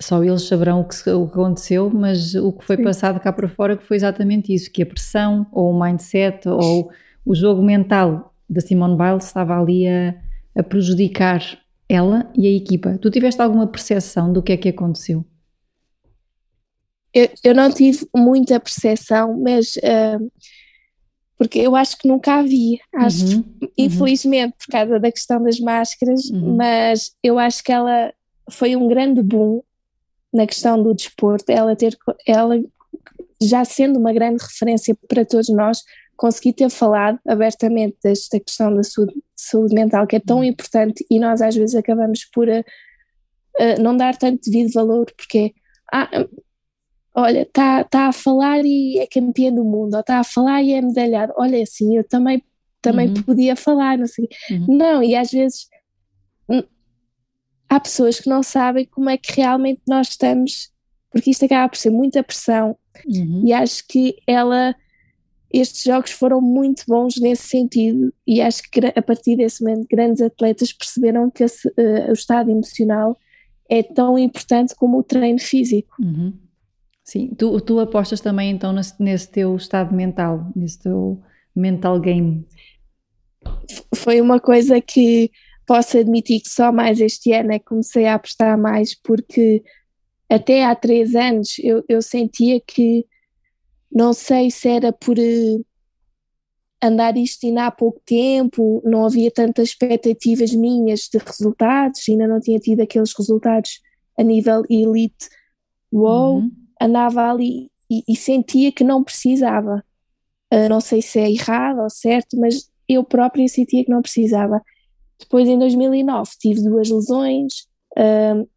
só 0.00 0.22
eles 0.22 0.42
saberão 0.42 0.80
o 0.80 0.84
que, 0.84 1.10
o 1.10 1.26
que 1.26 1.32
aconteceu, 1.32 1.90
mas 1.90 2.34
o 2.34 2.52
que 2.52 2.64
foi 2.64 2.76
Sim. 2.76 2.84
passado 2.84 3.20
cá 3.20 3.32
para 3.32 3.48
fora 3.48 3.76
que 3.76 3.84
foi 3.84 3.96
exatamente 3.96 4.54
isso, 4.54 4.70
que 4.70 4.82
a 4.82 4.86
pressão 4.86 5.46
ou 5.52 5.70
o 5.70 5.80
mindset 5.80 6.48
ou 6.48 6.90
o 7.26 7.34
jogo 7.34 7.62
mental 7.62 8.32
da 8.48 8.60
Simone 8.60 8.96
Biles 8.96 9.24
estava 9.24 9.60
ali 9.60 9.86
a, 9.86 10.14
a 10.56 10.62
prejudicar 10.62 11.42
ela 11.88 12.30
e 12.34 12.46
a 12.46 12.50
equipa. 12.50 12.96
Tu 12.98 13.10
tiveste 13.10 13.40
alguma 13.42 13.66
percepção 13.66 14.32
do 14.32 14.42
que 14.42 14.52
é 14.52 14.56
que 14.56 14.68
aconteceu? 14.68 15.24
Eu, 17.14 17.28
eu 17.42 17.54
não 17.54 17.72
tive 17.72 18.06
muita 18.14 18.60
percepção, 18.60 19.38
mas 19.40 19.76
uh, 19.76 20.30
porque 21.38 21.60
eu 21.60 21.76
acho 21.76 21.96
que 21.96 22.08
nunca 22.08 22.34
havia, 22.34 22.78
acho, 22.94 23.24
uhum, 23.24 23.44
uhum. 23.62 23.68
infelizmente 23.78 24.56
por 24.58 24.72
causa 24.72 24.98
da 24.98 25.12
questão 25.12 25.42
das 25.42 25.60
máscaras, 25.60 26.24
uhum. 26.30 26.56
mas 26.56 27.12
eu 27.22 27.38
acho 27.38 27.62
que 27.62 27.72
ela 27.72 28.12
foi 28.50 28.74
um 28.74 28.88
grande 28.88 29.22
boom 29.22 29.62
na 30.32 30.46
questão 30.46 30.82
do 30.82 30.92
desporto, 30.92 31.50
ela 31.50 31.76
ter, 31.76 31.96
ela 32.26 32.60
já 33.40 33.64
sendo 33.64 34.00
uma 34.00 34.12
grande 34.12 34.42
referência 34.42 34.96
para 35.06 35.24
todos 35.24 35.48
nós, 35.48 35.82
conseguir 36.16 36.54
ter 36.54 36.68
falado 36.68 37.20
abertamente 37.26 37.96
desta 38.02 38.40
questão 38.40 38.74
da 38.74 38.82
saúde, 38.82 39.14
saúde 39.36 39.74
mental 39.74 40.06
que 40.08 40.16
é 40.16 40.20
tão 40.20 40.38
uhum. 40.38 40.44
importante 40.44 41.06
e 41.08 41.20
nós 41.20 41.40
às 41.40 41.54
vezes 41.54 41.76
acabamos 41.76 42.24
por 42.24 42.48
uh, 42.48 42.64
uh, 43.60 43.80
não 43.80 43.96
dar 43.96 44.16
tanto 44.16 44.50
devido 44.50 44.72
valor 44.72 45.06
porque 45.16 45.54
ah, 45.92 46.26
olha, 47.18 47.42
está 47.42 47.84
tá 47.84 48.08
a 48.08 48.12
falar 48.12 48.64
e 48.64 48.98
é 48.98 49.06
campeã 49.06 49.52
do 49.52 49.64
mundo, 49.64 49.94
ou 49.94 50.00
está 50.00 50.20
a 50.20 50.24
falar 50.24 50.62
e 50.62 50.72
é 50.72 50.80
medalhado, 50.80 51.32
olha 51.36 51.62
assim, 51.62 51.96
eu 51.96 52.04
também, 52.04 52.42
também 52.80 53.08
uhum. 53.08 53.22
podia 53.22 53.56
falar, 53.56 53.98
não 53.98 54.06
sei. 54.06 54.28
Uhum. 54.50 54.76
Não, 54.76 55.02
e 55.02 55.14
às 55.14 55.30
vezes 55.30 55.68
há 57.68 57.78
pessoas 57.78 58.18
que 58.18 58.28
não 58.28 58.42
sabem 58.42 58.86
como 58.86 59.10
é 59.10 59.16
que 59.16 59.32
realmente 59.32 59.82
nós 59.86 60.08
estamos, 60.08 60.70
porque 61.10 61.30
isto 61.30 61.44
acaba 61.44 61.68
por 61.68 61.76
ser 61.76 61.90
muita 61.90 62.22
pressão 62.22 62.76
uhum. 63.06 63.42
e 63.44 63.52
acho 63.52 63.86
que 63.86 64.16
ela, 64.26 64.74
estes 65.52 65.82
jogos 65.82 66.10
foram 66.12 66.40
muito 66.40 66.84
bons 66.88 67.16
nesse 67.20 67.48
sentido 67.48 68.12
e 68.26 68.40
acho 68.40 68.62
que 68.70 68.80
a 68.94 69.02
partir 69.02 69.36
desse 69.36 69.62
momento 69.62 69.86
grandes 69.90 70.22
atletas 70.22 70.72
perceberam 70.72 71.30
que 71.30 71.44
esse, 71.44 71.68
uh, 71.68 72.10
o 72.10 72.12
estado 72.12 72.50
emocional 72.50 73.16
é 73.68 73.82
tão 73.82 74.18
importante 74.18 74.74
como 74.74 74.98
o 74.98 75.02
treino 75.02 75.38
físico. 75.38 75.94
Uhum. 76.00 76.32
Sim, 77.08 77.28
tu, 77.38 77.58
tu 77.62 77.80
apostas 77.80 78.20
também 78.20 78.50
então 78.50 78.70
nesse, 78.70 79.02
nesse 79.02 79.30
teu 79.30 79.56
estado 79.56 79.94
mental, 79.94 80.52
nesse 80.54 80.78
teu 80.78 81.18
mental 81.56 81.98
game. 81.98 82.46
Foi 83.94 84.20
uma 84.20 84.38
coisa 84.38 84.78
que 84.78 85.30
posso 85.66 85.96
admitir 85.96 86.42
que 86.42 86.50
só 86.50 86.70
mais 86.70 87.00
este 87.00 87.32
ano 87.32 87.52
é 87.52 87.58
que 87.58 87.64
comecei 87.64 88.04
a 88.04 88.16
apostar 88.16 88.58
mais, 88.58 88.94
porque 88.94 89.64
até 90.28 90.66
há 90.66 90.74
três 90.74 91.14
anos 91.14 91.58
eu, 91.60 91.82
eu 91.88 92.02
sentia 92.02 92.60
que 92.60 93.06
não 93.90 94.12
sei 94.12 94.50
se 94.50 94.68
era 94.68 94.92
por 94.92 95.18
uh, 95.18 95.64
andar 96.82 97.16
isto 97.16 97.46
ainda 97.46 97.68
há 97.68 97.70
pouco 97.70 98.02
tempo, 98.04 98.82
não 98.84 99.06
havia 99.06 99.30
tantas 99.30 99.70
expectativas 99.70 100.52
minhas 100.52 101.08
de 101.10 101.16
resultados, 101.16 102.02
ainda 102.06 102.28
não 102.28 102.38
tinha 102.38 102.58
tido 102.58 102.82
aqueles 102.82 103.14
resultados 103.16 103.80
a 104.18 104.22
nível 104.22 104.62
elite. 104.68 105.30
Uou, 105.90 106.40
uhum. 106.40 106.67
Andava 106.80 107.30
ali 107.30 107.70
e, 107.90 108.02
e, 108.08 108.16
sentia 108.16 108.70
que 108.72 108.84
não 108.84 109.02
precisava. 109.02 109.84
Uh, 110.52 110.68
não 110.68 110.80
sei 110.80 111.02
se 111.02 111.18
é 111.18 111.30
errado 111.30 111.80
ou 111.80 111.90
certo, 111.90 112.38
mas 112.38 112.70
eu 112.88 113.04
própria 113.04 113.46
sentia 113.48 113.84
que 113.84 113.90
não 113.90 114.02
precisava. 114.02 114.62
Depois, 115.18 115.48
em 115.48 115.58
2009, 115.58 116.30
tive 116.38 116.62
duas 116.62 116.88
lesões, 116.88 117.66
uh, 117.96 118.48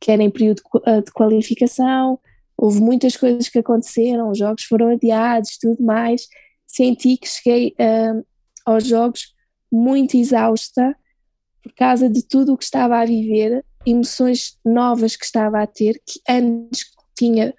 que 0.00 0.10
era 0.10 0.22
em 0.22 0.30
período 0.30 0.62
de, 0.62 1.02
de 1.02 1.12
qualificação, 1.12 2.18
houve 2.56 2.80
muitas 2.80 3.16
coisas 3.16 3.48
que 3.48 3.58
aconteceram, 3.58 4.30
os 4.30 4.38
jogos 4.38 4.64
foram 4.64 4.88
adiados, 4.88 5.58
tudo 5.58 5.82
mais. 5.82 6.26
Senti 6.66 7.16
que 7.16 7.28
cheguei 7.28 7.74
uh, 7.78 8.26
aos 8.66 8.84
jogos 8.84 9.34
muito 9.70 10.16
exausta 10.16 10.96
por 11.62 11.72
causa 11.74 12.08
de 12.08 12.22
tudo 12.22 12.54
o 12.54 12.56
que 12.56 12.64
estava 12.64 12.98
a 12.98 13.04
viver, 13.04 13.64
emoções 13.86 14.58
novas 14.64 15.16
que 15.16 15.24
estava 15.24 15.62
a 15.62 15.66
ter, 15.66 16.00
que 16.06 16.20
antes 16.28 16.86
tinha 17.16 17.54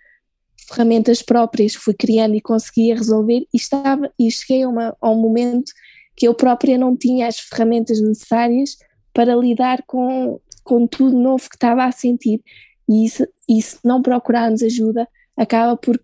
ferramentas 0.69 1.21
próprias, 1.21 1.75
fui 1.75 1.93
criando 1.93 2.35
e 2.35 2.41
conseguia 2.41 2.95
resolver, 2.95 3.45
e, 3.53 3.57
estava, 3.57 4.11
e 4.17 4.31
cheguei 4.31 4.63
a, 4.63 4.69
uma, 4.69 4.97
a 5.01 5.09
um 5.09 5.19
momento 5.19 5.71
que 6.15 6.27
eu 6.27 6.33
própria 6.33 6.77
não 6.77 6.95
tinha 6.95 7.27
as 7.27 7.39
ferramentas 7.39 8.01
necessárias 8.01 8.77
para 9.13 9.35
lidar 9.35 9.83
com, 9.85 10.39
com 10.63 10.85
tudo 10.87 11.17
novo 11.17 11.49
que 11.49 11.55
estava 11.55 11.85
a 11.85 11.91
sentir. 11.91 12.41
E, 12.87 13.05
isso, 13.05 13.27
e 13.47 13.61
se 13.61 13.77
não 13.83 14.01
procurarmos 14.01 14.61
ajuda, 14.63 15.07
acaba 15.35 15.75
por 15.75 15.99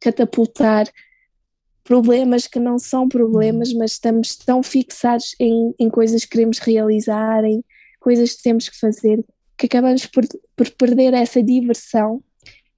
catapultar 0.00 0.86
problemas 1.84 2.46
que 2.46 2.58
não 2.58 2.78
são 2.78 3.08
problemas, 3.08 3.72
mas 3.72 3.92
estamos 3.92 4.36
tão 4.36 4.62
fixados 4.62 5.34
em, 5.40 5.74
em 5.78 5.88
coisas 5.88 6.24
que 6.24 6.30
queremos 6.30 6.58
realizar, 6.58 7.44
em 7.44 7.64
coisas 7.98 8.34
que 8.34 8.42
temos 8.42 8.68
que 8.68 8.78
fazer, 8.78 9.24
que 9.56 9.66
acabamos 9.66 10.06
por, 10.06 10.24
por 10.54 10.70
perder 10.70 11.14
essa 11.14 11.42
diversão 11.42 12.22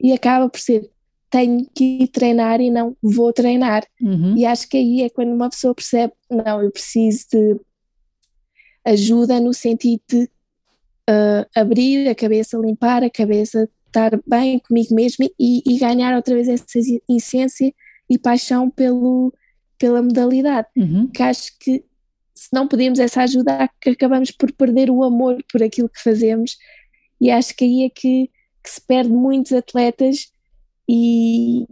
e 0.00 0.12
acaba 0.12 0.48
por 0.48 0.60
ser 0.60 0.90
tenho 1.30 1.64
que 1.72 2.02
ir 2.02 2.08
treinar 2.08 2.60
e 2.60 2.70
não 2.70 2.96
vou 3.00 3.32
treinar. 3.32 3.86
Uhum. 4.00 4.36
E 4.36 4.44
acho 4.44 4.68
que 4.68 4.76
aí 4.76 5.02
é 5.02 5.08
quando 5.08 5.32
uma 5.32 5.48
pessoa 5.48 5.74
percebe, 5.74 6.12
não, 6.28 6.62
eu 6.62 6.70
preciso 6.70 7.26
de 7.30 7.60
ajuda 8.84 9.40
no 9.40 9.54
sentido 9.54 10.02
de 10.08 10.24
uh, 11.08 11.46
abrir 11.54 12.08
a 12.08 12.14
cabeça, 12.14 12.58
limpar 12.58 13.04
a 13.04 13.10
cabeça, 13.10 13.68
estar 13.86 14.20
bem 14.26 14.58
comigo 14.58 14.94
mesmo 14.94 15.28
e, 15.38 15.62
e 15.64 15.78
ganhar 15.78 16.14
outra 16.16 16.34
vez 16.34 16.48
essa 16.48 16.78
essência 17.08 17.72
e 18.08 18.18
paixão 18.18 18.68
pelo, 18.68 19.32
pela 19.78 20.02
modalidade. 20.02 20.68
Uhum. 20.76 21.06
Que 21.08 21.22
acho 21.22 21.56
que 21.58 21.84
se 22.34 22.48
não 22.52 22.66
pedimos 22.66 22.98
essa 22.98 23.22
ajuda, 23.22 23.70
acabamos 23.86 24.30
por 24.30 24.50
perder 24.52 24.90
o 24.90 25.04
amor 25.04 25.38
por 25.52 25.62
aquilo 25.62 25.88
que 25.88 26.02
fazemos. 26.02 26.56
E 27.20 27.30
acho 27.30 27.54
que 27.54 27.64
aí 27.64 27.84
é 27.84 27.90
que, 27.90 28.30
que 28.64 28.70
se 28.70 28.80
perde 28.80 29.12
muitos 29.12 29.52
atletas 29.52 30.29
e, 30.92 31.66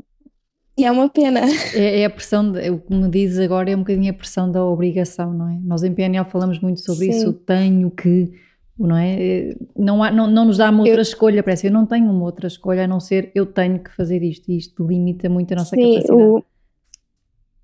e 0.78 0.84
é 0.84 0.90
uma 0.92 1.08
pena. 1.08 1.40
É, 1.74 2.02
é, 2.02 2.04
a 2.04 2.10
pressão, 2.10 2.52
de, 2.52 2.70
o 2.70 2.78
que 2.78 2.94
me 2.94 3.08
dizes 3.08 3.40
agora 3.40 3.68
é 3.68 3.74
um 3.74 3.80
bocadinho 3.80 4.10
a 4.12 4.14
pressão 4.14 4.50
da 4.50 4.64
obrigação, 4.64 5.32
não 5.32 5.48
é? 5.48 5.58
Nós 5.64 5.82
em 5.82 5.92
PNL 5.92 6.24
falamos 6.30 6.60
muito 6.60 6.80
sobre 6.80 7.06
Sim. 7.06 7.18
isso, 7.18 7.32
tenho 7.32 7.90
que, 7.90 8.30
não 8.78 8.96
é? 8.96 9.56
Não, 9.76 10.02
há, 10.02 10.12
não, 10.12 10.28
não 10.28 10.44
nos 10.44 10.58
dá 10.58 10.70
uma 10.70 10.80
outra 10.80 10.94
eu, 10.94 11.02
escolha, 11.02 11.42
parece, 11.42 11.66
eu 11.66 11.72
não 11.72 11.84
tenho 11.84 12.08
uma 12.08 12.24
outra 12.24 12.46
escolha 12.46 12.84
a 12.84 12.86
não 12.86 13.00
ser 13.00 13.32
eu 13.34 13.44
tenho 13.44 13.80
que 13.80 13.94
fazer 13.94 14.22
isto, 14.22 14.52
e 14.52 14.56
isto 14.56 14.86
limita 14.86 15.28
muito 15.28 15.52
a 15.52 15.56
nossa 15.56 15.74
Sim, 15.74 15.94
capacidade. 15.94 16.22
O, 16.22 16.44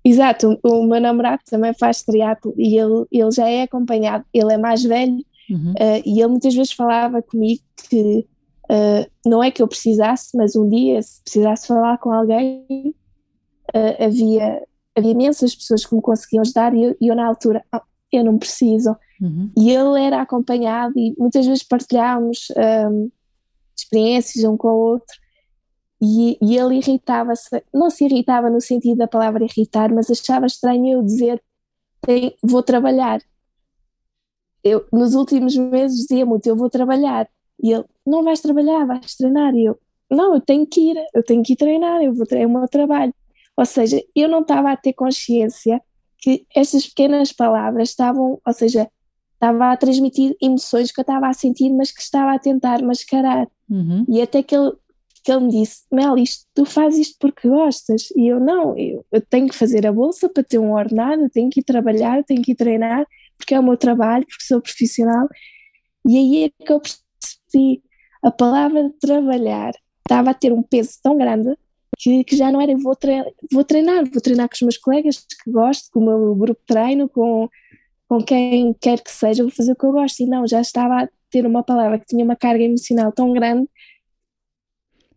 exato, 0.03 0.59
o, 0.61 0.81
o 0.81 0.87
meu 0.87 0.99
namorado 0.99 1.41
também 1.49 1.73
faz 1.73 2.03
triatlo 2.03 2.53
e 2.57 2.77
ele, 2.77 3.05
ele 3.09 3.31
já 3.31 3.49
é 3.49 3.61
acompanhado, 3.61 4.25
ele 4.33 4.53
é 4.53 4.57
mais 4.57 4.83
velho 4.83 5.23
uhum. 5.49 5.71
uh, 5.71 6.01
e 6.05 6.19
ele 6.19 6.27
muitas 6.27 6.53
vezes 6.53 6.73
falava 6.73 7.21
comigo 7.21 7.61
que 7.89 8.27
Uh, 8.65 9.09
não 9.25 9.43
é 9.43 9.51
que 9.51 9.61
eu 9.61 9.67
precisasse, 9.67 10.35
mas 10.35 10.55
um 10.55 10.67
dia, 10.67 11.01
se 11.01 11.21
precisasse 11.21 11.67
falar 11.67 11.97
com 11.99 12.11
alguém, 12.11 12.95
uh, 13.75 14.03
havia, 14.03 14.63
havia 14.95 15.11
imensas 15.11 15.55
pessoas 15.55 15.85
que 15.85 15.95
me 15.95 16.01
conseguiam 16.01 16.41
ajudar 16.41 16.73
e 16.73 16.83
eu, 16.83 16.97
eu 16.99 17.15
na 17.15 17.27
altura, 17.27 17.63
oh, 17.73 17.81
eu 18.11 18.23
não 18.23 18.37
preciso. 18.37 18.95
Uhum. 19.21 19.51
E 19.57 19.71
ele 19.71 20.01
era 20.01 20.21
acompanhado 20.21 20.93
e 20.97 21.15
muitas 21.17 21.45
vezes 21.45 21.63
partilhávamos 21.63 22.47
um, 22.91 23.09
experiências 23.75 24.43
um 24.43 24.57
com 24.57 24.67
o 24.67 24.77
outro. 24.77 25.15
E, 26.01 26.37
e 26.41 26.57
ele 26.57 26.75
irritava-se, 26.75 27.63
não 27.73 27.89
se 27.89 28.05
irritava 28.05 28.49
no 28.49 28.59
sentido 28.59 28.97
da 28.97 29.07
palavra 29.07 29.45
irritar, 29.45 29.93
mas 29.93 30.11
achava 30.11 30.45
estranho 30.45 30.97
eu 30.97 31.03
dizer: 31.03 31.41
vou 32.43 32.61
trabalhar. 32.61 33.21
Eu, 34.63 34.85
nos 34.91 35.15
últimos 35.15 35.55
meses 35.55 35.99
dizia 35.99 36.25
muito: 36.25 36.47
eu 36.47 36.55
vou 36.55 36.69
trabalhar. 36.69 37.29
E 37.61 37.71
ele, 37.71 37.85
não 38.05 38.23
vais 38.23 38.39
trabalhar, 38.41 38.85
vais 38.85 39.15
treinar. 39.15 39.55
E 39.55 39.65
eu, 39.65 39.79
não, 40.09 40.35
eu 40.35 40.41
tenho 40.41 40.65
que 40.65 40.91
ir, 40.91 40.97
eu 41.13 41.23
tenho 41.23 41.43
que 41.43 41.53
ir 41.53 41.55
treinar, 41.55 42.01
eu 42.01 42.13
vou 42.13 42.25
treinar 42.25 42.49
é 42.49 42.51
o 42.51 42.59
meu 42.59 42.67
trabalho. 42.67 43.13
Ou 43.57 43.65
seja, 43.65 44.01
eu 44.15 44.27
não 44.27 44.41
estava 44.41 44.71
a 44.71 44.77
ter 44.77 44.93
consciência 44.93 45.81
que 46.19 46.45
estas 46.55 46.87
pequenas 46.87 47.31
palavras 47.31 47.89
estavam, 47.89 48.39
ou 48.45 48.53
seja, 48.53 48.89
estava 49.33 49.71
a 49.71 49.77
transmitir 49.77 50.35
emoções 50.41 50.91
que 50.91 50.99
eu 50.99 51.03
estava 51.03 51.27
a 51.27 51.33
sentir, 51.33 51.69
mas 51.71 51.91
que 51.91 52.01
estava 52.01 52.33
a 52.33 52.39
tentar 52.39 52.81
mascarar. 52.81 53.47
Uhum. 53.69 54.05
E 54.09 54.21
até 54.21 54.43
que 54.43 54.55
ele 54.55 54.71
que 55.25 55.31
ele 55.31 55.45
me 55.45 55.49
disse, 55.49 55.81
Mel, 55.91 56.19
isto, 56.19 56.45
tu 56.53 56.65
fazes 56.65 57.07
isto 57.07 57.15
porque 57.19 57.49
gostas, 57.49 58.09
e 58.15 58.27
eu 58.27 58.39
não, 58.39 58.77
eu, 58.77 59.03
eu 59.11 59.19
tenho 59.19 59.47
que 59.47 59.55
fazer 59.55 59.87
a 59.87 59.91
bolsa 59.91 60.29
para 60.29 60.43
ter 60.43 60.59
um 60.59 60.73
ordenado, 60.73 61.27
tenho 61.31 61.49
que 61.49 61.61
ir 61.61 61.63
trabalhar, 61.63 62.23
tenho 62.23 62.43
que 62.43 62.51
ir 62.51 62.55
treinar, 62.55 63.07
porque 63.35 63.55
é 63.55 63.59
o 63.59 63.63
meu 63.63 63.75
trabalho, 63.75 64.23
porque 64.27 64.43
sou 64.43 64.61
profissional, 64.61 65.27
e 66.07 66.15
aí 66.15 66.43
é 66.43 66.63
que 66.63 66.71
eu 66.71 66.79
percebi, 66.79 67.81
a 68.25 68.31
palavra 68.31 68.91
trabalhar 68.99 69.71
estava 69.99 70.31
a 70.31 70.33
ter 70.33 70.51
um 70.51 70.63
peso 70.63 70.97
tão 71.01 71.15
grande 71.15 71.55
que, 71.97 72.23
que 72.23 72.35
já 72.35 72.51
não 72.51 72.59
era 72.59 72.75
vou 72.75 72.95
treinar, 72.95 73.31
vou 73.51 73.63
treinar, 73.63 74.03
vou 74.11 74.21
treinar 74.21 74.49
com 74.49 74.55
os 74.55 74.61
meus 74.61 74.77
colegas 74.77 75.25
que 75.43 75.51
gosto, 75.51 75.91
com 75.91 75.99
o 75.99 76.05
meu 76.05 76.35
grupo 76.35 76.59
de 76.59 76.65
treino, 76.65 77.07
com, 77.07 77.47
com 78.07 78.23
quem 78.23 78.73
quer 78.73 79.01
que 79.01 79.11
seja, 79.11 79.43
vou 79.43 79.51
fazer 79.51 79.73
o 79.73 79.75
que 79.75 79.85
eu 79.85 79.91
gosto. 79.91 80.21
E 80.21 80.25
não, 80.25 80.47
já 80.47 80.59
estava 80.59 81.03
a 81.03 81.09
ter 81.29 81.45
uma 81.45 81.63
palavra 81.63 81.99
que 81.99 82.07
tinha 82.07 82.25
uma 82.25 82.35
carga 82.35 82.63
emocional 82.63 83.11
tão 83.11 83.31
grande, 83.31 83.69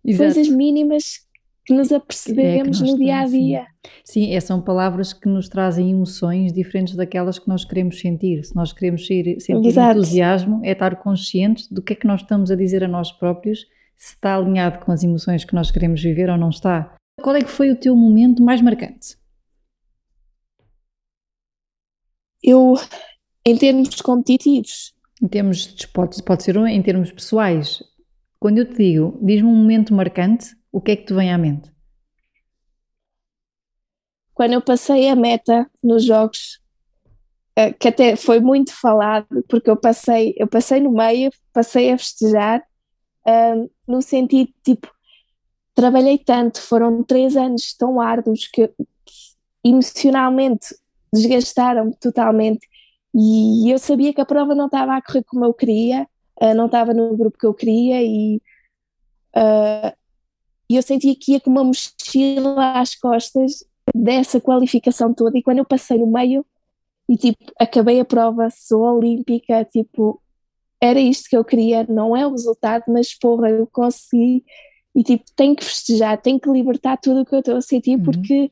Exato. 0.04 0.34
coisas 0.34 0.48
mínimas 0.54 1.26
que 1.68 1.74
nos 1.74 1.92
apercebemos 1.92 2.80
é 2.80 2.84
que 2.84 2.90
no 2.90 2.96
dia 2.96 3.18
a 3.18 3.26
dia. 3.26 3.66
Sim. 4.02 4.24
sim, 4.24 4.34
é, 4.34 4.40
são 4.40 4.58
palavras 4.58 5.12
que 5.12 5.28
nos 5.28 5.50
trazem 5.50 5.90
emoções 5.90 6.50
diferentes 6.50 6.96
daquelas 6.96 7.38
que 7.38 7.46
nós 7.46 7.62
queremos 7.62 8.00
sentir. 8.00 8.42
Se 8.42 8.56
nós 8.56 8.72
queremos 8.72 9.06
sentir 9.06 9.36
Exato. 9.38 9.98
entusiasmo, 9.98 10.62
é 10.64 10.72
estar 10.72 10.96
conscientes 10.96 11.70
do 11.70 11.82
que 11.82 11.92
é 11.92 11.96
que 11.96 12.06
nós 12.06 12.22
estamos 12.22 12.50
a 12.50 12.56
dizer 12.56 12.82
a 12.82 12.88
nós 12.88 13.12
próprios 13.12 13.66
se 13.94 14.14
está 14.14 14.34
alinhado 14.34 14.78
com 14.78 14.90
as 14.90 15.04
emoções 15.04 15.44
que 15.44 15.54
nós 15.54 15.70
queremos 15.70 16.02
viver 16.02 16.30
ou 16.30 16.38
não 16.38 16.48
está. 16.48 16.96
Qual 17.20 17.36
é 17.36 17.42
que 17.42 17.50
foi 17.50 17.70
o 17.70 17.76
teu 17.76 17.94
momento 17.94 18.42
mais 18.42 18.62
marcante? 18.62 19.18
Eu, 22.42 22.76
em 23.44 23.58
termos 23.58 24.00
competitivos. 24.00 24.94
Em 25.22 25.28
termos 25.28 25.74
de 25.74 25.86
pode 25.86 26.42
ser 26.42 26.56
em 26.56 26.80
termos 26.80 27.12
pessoais. 27.12 27.82
Quando 28.40 28.56
eu 28.56 28.64
te 28.64 28.78
digo, 28.78 29.18
diz-me 29.20 29.48
um 29.48 29.54
momento 29.54 29.92
marcante, 29.92 30.56
o 30.72 30.80
que 30.80 30.92
é 30.92 30.96
que 30.96 31.06
te 31.06 31.14
vem 31.14 31.32
à 31.32 31.38
mente? 31.38 31.70
Quando 34.34 34.52
eu 34.52 34.62
passei 34.62 35.08
a 35.08 35.16
meta 35.16 35.68
nos 35.82 36.04
jogos, 36.04 36.60
eh, 37.56 37.72
que 37.72 37.88
até 37.88 38.14
foi 38.14 38.38
muito 38.40 38.72
falado, 38.72 39.26
porque 39.48 39.68
eu 39.68 39.76
passei, 39.76 40.34
eu 40.36 40.46
passei 40.46 40.80
no 40.80 40.92
meio, 40.92 41.30
passei 41.52 41.92
a 41.92 41.98
festejar 41.98 42.62
um, 43.26 43.68
no 43.86 44.00
sentido 44.00 44.52
tipo, 44.64 44.88
trabalhei 45.74 46.18
tanto, 46.18 46.60
foram 46.60 47.02
três 47.02 47.36
anos 47.36 47.74
tão 47.76 48.00
árduos 48.00 48.46
que 48.46 48.72
emocionalmente 49.64 50.74
desgastaram-me 51.12 51.96
totalmente 51.96 52.66
e 53.14 53.70
eu 53.72 53.78
sabia 53.78 54.14
que 54.14 54.20
a 54.20 54.26
prova 54.26 54.54
não 54.54 54.66
estava 54.66 54.96
a 54.96 55.02
correr 55.02 55.24
como 55.24 55.44
eu 55.44 55.52
queria, 55.52 56.06
uh, 56.40 56.54
não 56.54 56.66
estava 56.66 56.94
no 56.94 57.16
grupo 57.16 57.38
que 57.38 57.46
eu 57.46 57.54
queria 57.54 58.02
e 58.02 58.40
uh, 59.36 59.97
eu 60.76 60.82
sentia 60.82 61.14
que 61.14 61.32
ia 61.32 61.40
com 61.40 61.50
uma 61.50 61.64
mochila 61.64 62.78
às 62.78 62.94
costas 62.94 63.64
dessa 63.94 64.40
qualificação 64.40 65.14
toda 65.14 65.38
e 65.38 65.42
quando 65.42 65.58
eu 65.58 65.64
passei 65.64 65.98
no 65.98 66.06
meio 66.06 66.44
e 67.08 67.16
tipo 67.16 67.52
acabei 67.58 68.00
a 68.00 68.04
prova, 68.04 68.48
sou 68.50 68.82
olímpica, 68.82 69.64
tipo 69.64 70.20
era 70.80 71.00
isto 71.00 71.28
que 71.28 71.36
eu 71.36 71.44
queria, 71.44 71.84
não 71.88 72.16
é 72.16 72.26
o 72.26 72.30
resultado, 72.30 72.84
mas 72.88 73.16
porra, 73.18 73.50
eu 73.50 73.66
consegui 73.66 74.44
e 74.94 75.02
tipo, 75.02 75.24
tenho 75.36 75.56
que 75.56 75.64
festejar, 75.64 76.20
tenho 76.20 76.40
que 76.40 76.50
libertar 76.50 76.96
tudo 76.96 77.20
o 77.20 77.26
que 77.26 77.34
eu 77.34 77.40
estou 77.40 77.56
a 77.56 77.60
sentir, 77.60 77.96
uhum. 77.96 78.02
porque 78.02 78.50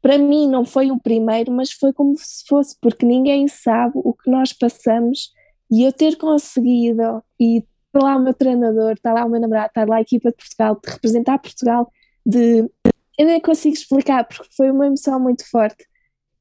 para 0.00 0.18
mim 0.18 0.48
não 0.48 0.64
foi 0.64 0.90
o 0.90 1.00
primeiro, 1.00 1.50
mas 1.50 1.72
foi 1.72 1.92
como 1.92 2.16
se 2.16 2.46
fosse, 2.46 2.76
porque 2.80 3.04
ninguém 3.04 3.48
sabe 3.48 3.92
o 3.96 4.12
que 4.12 4.30
nós 4.30 4.52
passamos 4.52 5.32
e 5.70 5.82
eu 5.82 5.92
ter 5.92 6.16
conseguido 6.16 7.22
e 7.40 7.64
está 7.96 8.08
lá 8.08 8.16
o 8.16 8.22
meu 8.22 8.34
treinador, 8.34 8.92
está 8.92 9.12
lá 9.12 9.24
o 9.24 9.28
meu 9.28 9.40
namorado, 9.40 9.68
está 9.68 9.84
lá 9.84 9.96
a 9.96 10.00
equipa 10.00 10.30
de 10.30 10.36
Portugal, 10.36 10.80
de 10.82 10.90
representar 10.90 11.38
Portugal, 11.38 11.92
de 12.24 12.70
eu 13.18 13.26
nem 13.26 13.40
consigo 13.40 13.74
explicar 13.74 14.24
porque 14.24 14.48
foi 14.56 14.70
uma 14.70 14.86
emoção 14.86 15.18
muito 15.18 15.48
forte 15.50 15.86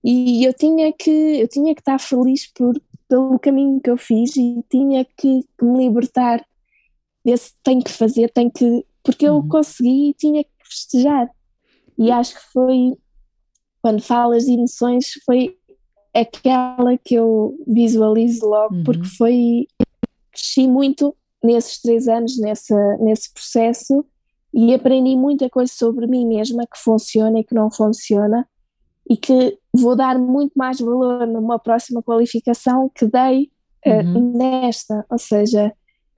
e 0.04 0.46
eu 0.46 0.54
tinha 0.54 0.92
que 0.92 1.40
eu 1.40 1.48
tinha 1.48 1.74
que 1.74 1.82
estar 1.82 2.00
feliz 2.00 2.52
por 2.52 2.76
pelo 3.08 3.40
caminho 3.40 3.80
que 3.80 3.90
eu 3.90 3.98
fiz 3.98 4.36
e 4.36 4.64
tinha 4.70 5.06
que, 5.06 5.42
me 5.62 5.86
libertar 5.86 6.46
desse 7.24 7.54
tenho 7.64 7.84
que 7.84 7.92
fazer, 7.92 8.32
tenho 8.32 8.52
que. 8.52 8.86
Porque 9.04 9.28
eu 9.28 9.36
uhum. 9.36 9.48
consegui 9.48 10.10
e 10.10 10.14
tinha 10.14 10.44
que 10.44 10.50
festejar. 10.64 11.30
E 11.98 12.12
acho 12.12 12.36
que 12.36 12.52
foi, 12.52 12.98
quando 13.82 14.02
falas 14.02 14.46
de 14.46 14.54
emoções, 14.54 15.12
foi 15.26 15.58
aquela 16.14 16.98
que 16.98 17.16
eu 17.16 17.56
visualizo 17.68 18.48
logo, 18.48 18.76
uhum. 18.76 18.84
porque 18.84 19.08
foi. 19.08 19.68
Cresci 20.32 20.68
muito 20.68 21.16
nesses 21.46 21.82
três 21.82 22.08
anos, 22.08 22.38
nessa, 22.38 22.98
nesse 22.98 23.34
processo, 23.34 24.06
e 24.54 24.74
aprendi 24.74 25.16
muita 25.16 25.50
coisa 25.50 25.72
sobre 25.74 26.08
mim 26.08 26.26
mesma 26.26 26.66
que 26.66 26.80
funciona 26.80 27.40
e 27.40 27.44
que 27.44 27.54
não 27.54 27.70
funciona 27.70 28.48
e 29.10 29.16
que 29.18 29.58
vou 29.74 29.96
dar 29.96 30.18
muito 30.18 30.54
mais 30.56 30.80
valor 30.80 31.28
numa 31.28 31.60
próxima 31.60 32.02
qualificação 32.02 32.90
que 32.94 33.06
dei 33.06 33.52
uh, 33.86 34.08
uhum. 34.08 34.38
nesta, 34.38 35.06
ou 35.10 35.20
seja, 35.20 35.72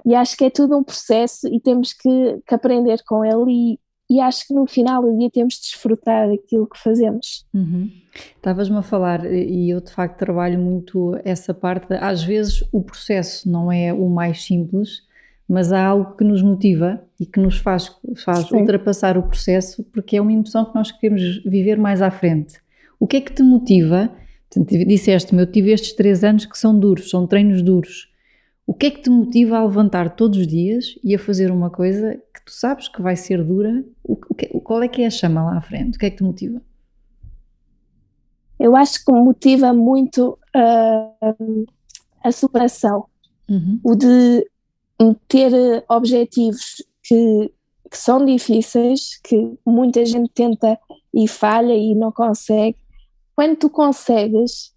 e 0.06 0.16
acho 0.16 0.38
que 0.38 0.46
é 0.46 0.50
tudo 0.50 0.78
um 0.78 0.84
processo 0.84 1.48
e 1.48 1.60
temos 1.60 1.94
que, 1.94 2.42
que 2.48 2.56
aprender 2.56 3.04
com 3.06 3.26
ele 3.26 3.80
e, 4.10 4.16
e, 4.16 4.22
acho 4.22 4.48
que 4.48 4.54
no 4.54 4.66
final 4.66 5.02
do 5.02 5.18
dia 5.18 5.30
temos 5.30 5.56
de 5.56 5.62
desfrutar 5.62 6.30
daquilo 6.30 6.68
que 6.68 6.80
fazemos. 6.80 7.46
Uhum. 7.54 7.92
Estavas-me 8.36 8.78
a 8.78 8.82
falar 8.82 9.26
e 9.26 9.70
eu 9.70 9.82
de 9.82 9.92
facto 9.92 10.18
trabalho 10.18 10.60
muito 10.60 11.20
essa 11.26 11.54
parte, 11.54 11.94
às 11.96 12.24
vezes 12.24 12.64
o 12.72 12.82
processo 12.82 13.50
não 13.50 13.70
é 13.70 13.92
o 13.92 14.08
mais 14.08 14.46
simples, 14.46 15.07
mas 15.48 15.72
há 15.72 15.86
algo 15.86 16.16
que 16.18 16.24
nos 16.24 16.42
motiva 16.42 17.02
e 17.20 17.26
que 17.26 17.40
nos 17.40 17.58
faz, 17.58 17.96
faz 18.18 18.52
ultrapassar 18.52 19.18
o 19.18 19.24
processo 19.24 19.84
porque 19.86 20.18
é 20.18 20.22
uma 20.22 20.34
emoção 20.34 20.66
que 20.66 20.76
nós 20.76 20.92
queremos 20.92 21.42
viver 21.44 21.78
mais 21.78 22.02
à 22.02 22.12
frente. 22.12 22.60
O 23.00 23.08
que 23.08 23.18
é 23.18 23.22
que 23.22 23.32
te 23.32 23.44
motiva? 23.44 24.12
Disseste-me, 24.56 25.42
eu 25.42 25.52
tive 25.52 25.72
estes 25.72 25.94
três 25.94 26.24
anos 26.24 26.46
que 26.46 26.58
são 26.58 26.78
duros, 26.78 27.10
são 27.10 27.26
treinos 27.26 27.62
duros. 27.62 28.12
O 28.66 28.74
que 28.74 28.88
é 28.88 28.92
que 28.92 29.02
te 29.02 29.10
motiva 29.10 29.58
a 29.58 29.64
levantar 29.64 30.16
todos 30.16 30.40
os 30.40 30.48
dias 30.48 30.96
e 31.02 31.16
a 31.16 31.20
fazer 31.20 31.52
uma 31.52 31.70
coisa 31.70 32.22
que 32.34 32.44
tu 32.44 32.52
sabes 32.52 32.90
que 32.90 33.02
vai 33.02 33.16
ser 33.16 33.42
dura? 33.42 33.86
O, 34.04 34.16
que, 34.18 34.48
qual 34.60 34.84
é 34.84 34.90
que 34.90 35.02
é 35.02 35.08
a 35.08 35.10
chama 35.10 35.44
lá 35.44 35.58
à 35.58 35.62
frente? 35.62 35.96
O 35.96 36.00
que 36.00 36.06
é 36.06 36.10
que 36.10 36.18
te 36.18 36.24
motiva? 36.24 36.62
Eu 38.60 38.76
acho 38.76 39.06
que 39.06 39.12
me 39.12 39.22
motiva 39.22 39.72
muito 39.72 40.38
uh, 40.56 41.66
a 42.24 42.32
superação, 42.32 43.06
uhum. 43.50 43.80
o 43.84 43.96
de 43.96 44.46
ter 45.28 45.52
objetivos 45.90 46.84
que, 47.04 47.52
que 47.90 47.98
são 47.98 48.26
difíceis, 48.26 49.20
que 49.24 49.58
muita 49.66 50.06
gente 50.06 50.32
tenta 50.34 50.80
e 51.14 51.28
falha 51.28 51.74
e 51.74 51.96
não 51.96 52.12
consegue, 52.12 52.78
quando 53.36 53.56
tu 53.56 53.70
consegues, 53.70 54.74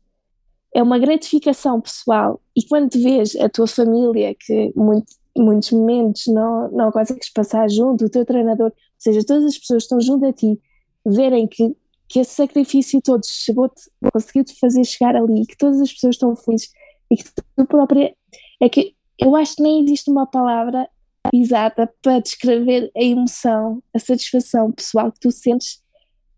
é 0.74 0.82
uma 0.82 0.98
gratificação 0.98 1.80
pessoal 1.80 2.40
e 2.54 2.62
quando 2.66 2.92
vês 2.92 3.34
a 3.36 3.48
tua 3.48 3.66
família, 3.66 4.34
que 4.38 4.72
muito, 4.76 5.12
muitos 5.36 5.70
momentos 5.72 6.26
não, 6.26 6.70
não 6.70 6.92
consegues 6.92 7.32
passar 7.32 7.68
junto, 7.70 8.04
o 8.04 8.10
teu 8.10 8.24
treinador, 8.24 8.66
ou 8.66 8.72
seja, 8.98 9.24
todas 9.24 9.44
as 9.44 9.58
pessoas 9.58 9.84
estão 9.84 10.00
junto 10.00 10.26
a 10.26 10.32
ti, 10.32 10.60
verem 11.06 11.48
que, 11.48 11.74
que 12.06 12.20
esse 12.20 12.34
sacrifício 12.34 13.00
todo 13.00 13.24
chegou-te, 13.24 13.90
conseguiu-te 14.12 14.58
fazer 14.58 14.84
chegar 14.84 15.16
ali, 15.16 15.46
que 15.46 15.56
todas 15.56 15.80
as 15.80 15.92
pessoas 15.92 16.16
estão 16.16 16.36
felizes 16.36 16.70
e 17.10 17.16
que 17.16 17.24
tu 17.24 17.66
própria. 17.66 18.14
É 18.60 18.68
que 18.68 18.94
eu 19.20 19.36
acho 19.36 19.56
que 19.56 19.62
nem 19.62 19.82
existe 19.82 20.10
uma 20.10 20.26
palavra 20.26 20.88
exata 21.32 21.92
para 22.02 22.18
descrever 22.18 22.90
a 22.96 23.02
emoção, 23.02 23.82
a 23.94 23.98
satisfação 23.98 24.72
pessoal 24.72 25.12
que 25.12 25.20
tu 25.20 25.30
sentes 25.30 25.82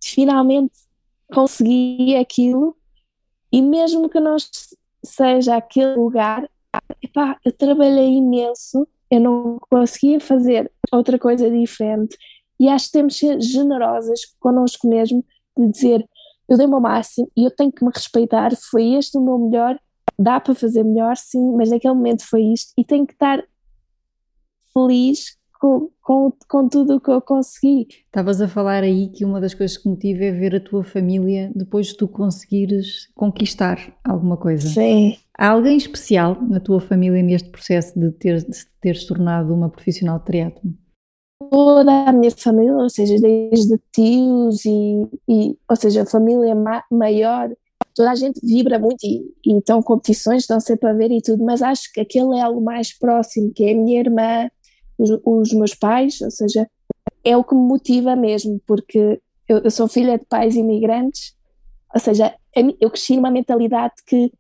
de 0.01 0.11
finalmente 0.11 0.75
consegui 1.33 2.17
aquilo. 2.17 2.77
E 3.51 3.63
mesmo 3.63 4.09
que 4.09 4.19
não 4.19 4.37
seja 5.05 5.57
aquele 5.57 5.95
lugar, 5.95 6.49
epá, 7.03 7.39
eu 7.45 7.53
trabalhei 7.53 8.15
imenso, 8.15 8.87
eu 9.11 9.21
não 9.21 9.59
conseguia 9.71 10.19
fazer 10.19 10.71
outra 10.91 11.19
coisa 11.19 11.51
diferente. 11.51 12.17
E 12.59 12.69
acho 12.69 12.87
que 12.87 12.93
temos 12.93 13.15
de 13.15 13.21
ser 13.21 13.41
generosas 13.41 14.21
connosco 14.41 14.89
mesmo 14.89 15.25
de 15.57 15.69
dizer 15.69 16.09
eu 16.49 16.57
dei 16.57 16.67
o 16.67 16.71
meu 16.71 16.81
máximo 16.81 17.31
e 17.37 17.45
eu 17.45 17.51
tenho 17.51 17.73
que 17.73 17.85
me 17.85 17.91
respeitar, 17.95 18.55
foi 18.57 18.95
este 18.95 19.17
o 19.17 19.23
meu 19.23 19.39
melhor, 19.39 19.79
dá 20.19 20.41
para 20.41 20.55
fazer 20.55 20.85
melhor 20.85 21.17
sim, 21.17 21.53
mas 21.57 21.71
naquele 21.71 21.95
momento 21.95 22.25
foi 22.25 22.43
isto 22.43 22.73
e 22.77 22.85
tenho 22.85 23.07
que 23.07 23.13
estar 23.13 23.43
feliz 24.73 25.37
com, 25.63 25.91
com, 26.03 26.33
com 26.49 26.69
tudo 26.69 26.97
o 26.97 27.01
que 27.01 27.09
eu 27.09 27.21
consegui. 27.21 27.87
Estavas 28.07 28.41
a 28.41 28.49
falar 28.49 28.83
aí 28.83 29.09
que 29.09 29.25
uma 29.25 29.41
das 29.41 29.55
coisas 29.55 29.77
que 29.77 29.89
motiva 29.89 30.25
é 30.25 30.33
ver 30.33 30.57
a 30.57 30.61
tua 30.61 30.83
família 30.83 31.53
depois 31.55 31.87
de 31.89 31.97
tu 31.97 32.09
conseguires 32.09 33.09
conquistar 33.15 33.79
alguma 34.03 34.37
coisa. 34.37 34.67
Sim. 34.67 35.17
Há 35.39 35.51
alguém 35.51 35.77
especial 35.77 36.37
na 36.43 36.59
tua 36.59 36.81
família 36.81 37.23
neste 37.23 37.49
processo 37.49 37.99
de 37.99 38.11
ter 38.11 38.39
de 38.39 38.67
teres 38.81 39.07
tornado 39.07 39.55
uma 39.55 39.69
profissional 39.69 40.19
de 40.19 40.25
triatlo? 40.25 40.75
Toda 41.49 42.09
a 42.09 42.13
minha 42.13 42.31
família, 42.33 42.75
ou 42.75 42.91
seja, 42.91 43.15
desde 43.21 43.79
tios 43.93 44.65
e, 44.65 45.07
e 45.29 45.57
ou 45.69 45.77
seja, 45.77 46.03
a 46.03 46.07
família 46.07 46.57
ma 46.57 46.83
maior, 46.91 47.51
toda 47.95 48.11
a 48.11 48.15
gente 48.15 48.41
vibra 48.45 48.79
muito 48.79 49.05
e, 49.05 49.25
e 49.45 49.83
competições, 49.85 50.43
estão 50.43 50.61
sempre 50.61 50.89
a 50.89 50.93
ver 50.93 51.11
e 51.11 51.21
tudo, 51.21 51.45
mas 51.45 51.63
acho 51.63 51.93
que 51.93 52.01
aquele 52.01 52.39
é 52.39 52.43
algo 52.43 52.61
mais 52.61 52.97
próximo, 52.97 53.53
que 53.55 53.65
é 53.65 53.73
a 53.73 53.77
minha 53.77 54.01
irmã, 54.01 54.49
os, 54.99 55.11
os 55.25 55.53
meus 55.53 55.75
pais, 55.75 56.21
ou 56.21 56.31
seja, 56.31 56.69
é 57.25 57.37
o 57.37 57.45
que 57.45 57.55
me 57.55 57.63
motiva 57.63 58.17
mesmo, 58.17 58.61
porque 58.67 59.21
eu, 59.49 59.59
eu 59.59 59.71
sou 59.71 59.89
filha 59.89 60.19
de 60.19 60.25
pais 60.27 60.57
imigrantes, 60.57 61.35
ou 61.95 62.01
seja, 62.01 62.35
eu 62.81 62.91
cresci 62.91 63.17
numa 63.17 63.31
mentalidade 63.31 63.95
que 64.07 64.33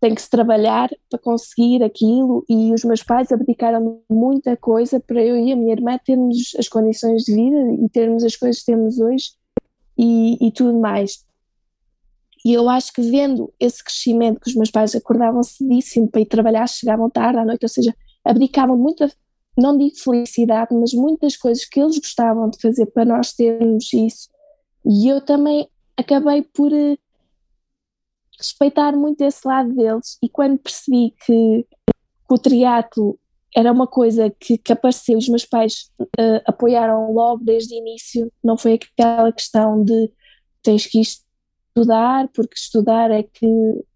tem 0.00 0.14
que 0.14 0.20
se 0.20 0.28
trabalhar 0.28 0.90
para 1.08 1.18
conseguir 1.18 1.82
aquilo 1.82 2.44
e 2.48 2.72
os 2.74 2.84
meus 2.84 3.02
pais 3.02 3.32
abdicaram 3.32 4.02
muita 4.10 4.54
coisa 4.54 5.00
para 5.00 5.22
eu 5.22 5.36
e 5.36 5.50
a 5.50 5.56
minha 5.56 5.72
irmã 5.72 5.98
termos 6.04 6.54
as 6.58 6.68
condições 6.68 7.22
de 7.22 7.34
vida 7.34 7.72
e 7.82 7.88
termos 7.88 8.22
as 8.22 8.36
coisas 8.36 8.60
que 8.60 8.66
temos 8.66 8.98
hoje 8.98 9.30
e, 9.96 10.46
e 10.46 10.52
tudo 10.52 10.78
mais. 10.78 11.24
E 12.44 12.52
eu 12.52 12.68
acho 12.68 12.92
que 12.92 13.00
vendo 13.00 13.52
esse 13.58 13.82
crescimento 13.82 14.40
que 14.40 14.50
os 14.50 14.54
meus 14.54 14.70
pais 14.70 14.94
acordavam 14.94 15.42
cedíssimo 15.42 16.08
para 16.08 16.20
ir 16.20 16.26
trabalhar, 16.26 16.68
chegavam 16.68 17.08
tarde 17.08 17.38
à 17.38 17.44
noite, 17.44 17.64
ou 17.64 17.68
seja, 17.68 17.94
abdicavam 18.22 18.76
muita, 18.76 19.10
não 19.56 19.78
digo 19.78 19.96
felicidade, 19.96 20.74
mas 20.74 20.92
muitas 20.92 21.36
coisas 21.36 21.64
que 21.64 21.80
eles 21.80 21.98
gostavam 21.98 22.50
de 22.50 22.60
fazer 22.60 22.86
para 22.86 23.06
nós 23.06 23.32
termos 23.32 23.90
isso. 23.92 24.28
E 24.84 25.08
eu 25.08 25.24
também 25.24 25.68
acabei 25.96 26.42
por 26.42 26.70
uh, 26.70 26.98
respeitar 28.38 28.92
muito 28.92 29.22
esse 29.22 29.46
lado 29.46 29.74
deles. 29.74 30.18
E 30.22 30.28
quando 30.28 30.58
percebi 30.58 31.14
que, 31.24 31.66
que 31.66 32.34
o 32.34 32.38
triatlo 32.38 33.18
era 33.56 33.72
uma 33.72 33.86
coisa 33.86 34.28
que, 34.28 34.58
que 34.58 34.72
apareceu, 34.72 35.16
os 35.16 35.28
meus 35.28 35.46
pais 35.46 35.90
uh, 35.98 36.42
apoiaram 36.44 37.12
logo 37.12 37.42
desde 37.42 37.74
o 37.74 37.78
início, 37.78 38.30
não 38.42 38.58
foi 38.58 38.74
aquela 38.74 39.32
questão 39.32 39.82
de 39.82 40.12
tens 40.62 40.86
que 40.86 41.00
estudar, 41.74 42.28
porque 42.32 42.54
estudar 42.54 43.10
é 43.10 43.22
que 43.24 43.46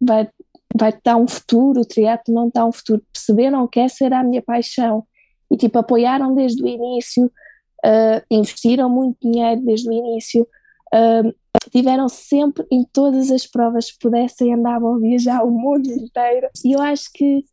vai, 0.01 0.29
vai 0.75 0.93
dar 1.03 1.17
um 1.17 1.29
futuro, 1.29 1.81
o 1.81 1.87
triatlo 1.87 2.35
não 2.35 2.51
dá 2.53 2.65
um 2.65 2.73
futuro. 2.73 3.03
Perceberam 3.13 3.67
que 3.69 3.81
essa 3.81 4.05
era 4.05 4.21
a 4.21 4.25
minha 4.25 4.43
paixão 4.43 5.07
e 5.51 5.57
tipo 5.57 5.79
apoiaram 5.79 6.35
desde 6.35 6.63
o 6.63 6.67
início, 6.67 7.27
uh, 7.27 8.23
investiram 8.31 8.91
muito 8.91 9.17
dinheiro 9.23 9.63
desde 9.63 9.89
o 9.89 9.93
início, 9.93 10.47
uh, 10.93 11.35
tiveram 11.71 12.09
sempre 12.09 12.67
em 12.71 12.85
todas 12.85 13.31
as 13.31 13.47
provas 13.47 13.91
que 13.91 13.99
pudessem, 14.01 14.53
andavam 14.53 14.97
a 14.97 14.99
viajar 14.99 15.45
o 15.45 15.51
mundo 15.51 15.89
inteiro. 15.89 16.49
E 16.65 16.73
eu 16.73 16.83
acho 16.83 17.11
que 17.15 17.45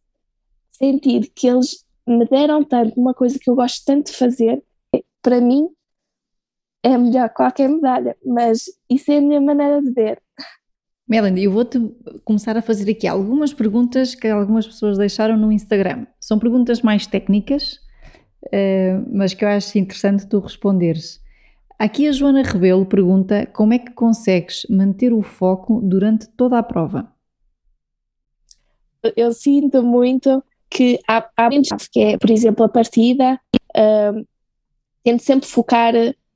sentir 0.71 1.31
que 1.33 1.47
eles 1.47 1.85
me 2.07 2.25
deram 2.25 2.63
tanto, 2.63 2.99
uma 2.99 3.13
coisa 3.13 3.39
que 3.39 3.49
eu 3.49 3.55
gosto 3.55 3.83
tanto 3.85 4.11
de 4.11 4.17
fazer, 4.17 4.61
para 5.21 5.39
mim 5.39 5.69
é 6.85 6.95
melhor 6.99 7.29
que 7.29 7.35
qualquer 7.35 7.67
medalha, 7.67 8.15
mas 8.23 8.65
isso 8.87 9.11
é 9.11 9.17
a 9.17 9.21
minha 9.21 9.41
maneira 9.41 9.81
de 9.81 9.91
ver. 9.91 10.21
Melanie, 11.07 11.45
eu 11.45 11.51
vou-te 11.51 11.79
começar 12.23 12.55
a 12.55 12.61
fazer 12.61 12.91
aqui 12.91 13.07
algumas 13.07 13.51
perguntas 13.51 14.13
que 14.13 14.27
algumas 14.27 14.67
pessoas 14.67 14.95
deixaram 14.95 15.35
no 15.35 15.51
Instagram. 15.51 16.05
São 16.19 16.37
perguntas 16.37 16.83
mais 16.83 17.07
técnicas, 17.07 17.79
eh, 18.51 18.99
mas 19.11 19.33
que 19.33 19.43
eu 19.43 19.49
acho 19.49 19.79
interessante 19.79 20.27
tu 20.27 20.39
responderes. 20.39 21.19
Aqui 21.79 22.07
a 22.07 22.11
Joana 22.11 22.43
Rebelo 22.43 22.85
pergunta 22.85 23.47
como 23.47 23.73
é 23.73 23.79
que 23.79 23.91
consegues 23.91 24.67
manter 24.69 25.11
o 25.11 25.23
foco 25.23 25.81
durante 25.81 26.27
toda 26.37 26.59
a 26.59 26.63
prova? 26.63 27.11
Eu 29.15 29.33
sinto 29.33 29.81
muito 29.81 30.43
que 30.69 30.99
há, 31.07 31.27
há 31.35 31.49
que 31.91 31.99
é, 31.99 32.17
por 32.17 32.29
exemplo, 32.29 32.63
a 32.63 32.69
partida, 32.69 33.39
uh, 33.75 34.27
tento 35.03 35.23
sempre 35.23 35.47
focar 35.47 35.93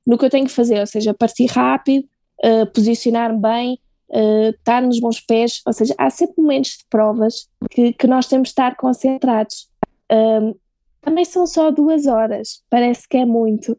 no 0.10 0.18
que 0.18 0.26
eu 0.26 0.30
tenho 0.32 0.48
que 0.48 0.52
fazer, 0.52 0.80
ou 0.80 0.88
seja, 0.88 1.14
partir 1.14 1.46
rápido, 1.46 2.04
uh, 2.44 2.66
posicionar-me 2.74 3.40
bem, 3.40 3.80
uh, 4.10 4.50
estar 4.50 4.82
nos 4.82 5.00
bons 5.00 5.20
pés, 5.22 5.62
ou 5.68 5.72
seja, 5.72 5.94
há 6.00 6.10
sempre 6.10 6.42
momentos 6.42 6.72
de 6.80 6.86
provas 6.90 7.48
que, 7.70 7.94
que 7.94 8.08
nós 8.08 8.26
temos 8.26 8.48
de 8.48 8.54
estar 8.54 8.76
concentrados. 8.76 9.70
Uh, 10.12 10.60
também 11.00 11.24
são 11.24 11.46
só 11.46 11.70
duas 11.70 12.08
horas, 12.08 12.64
parece 12.72 13.08
que 13.08 13.18
é 13.18 13.24
muito, 13.24 13.78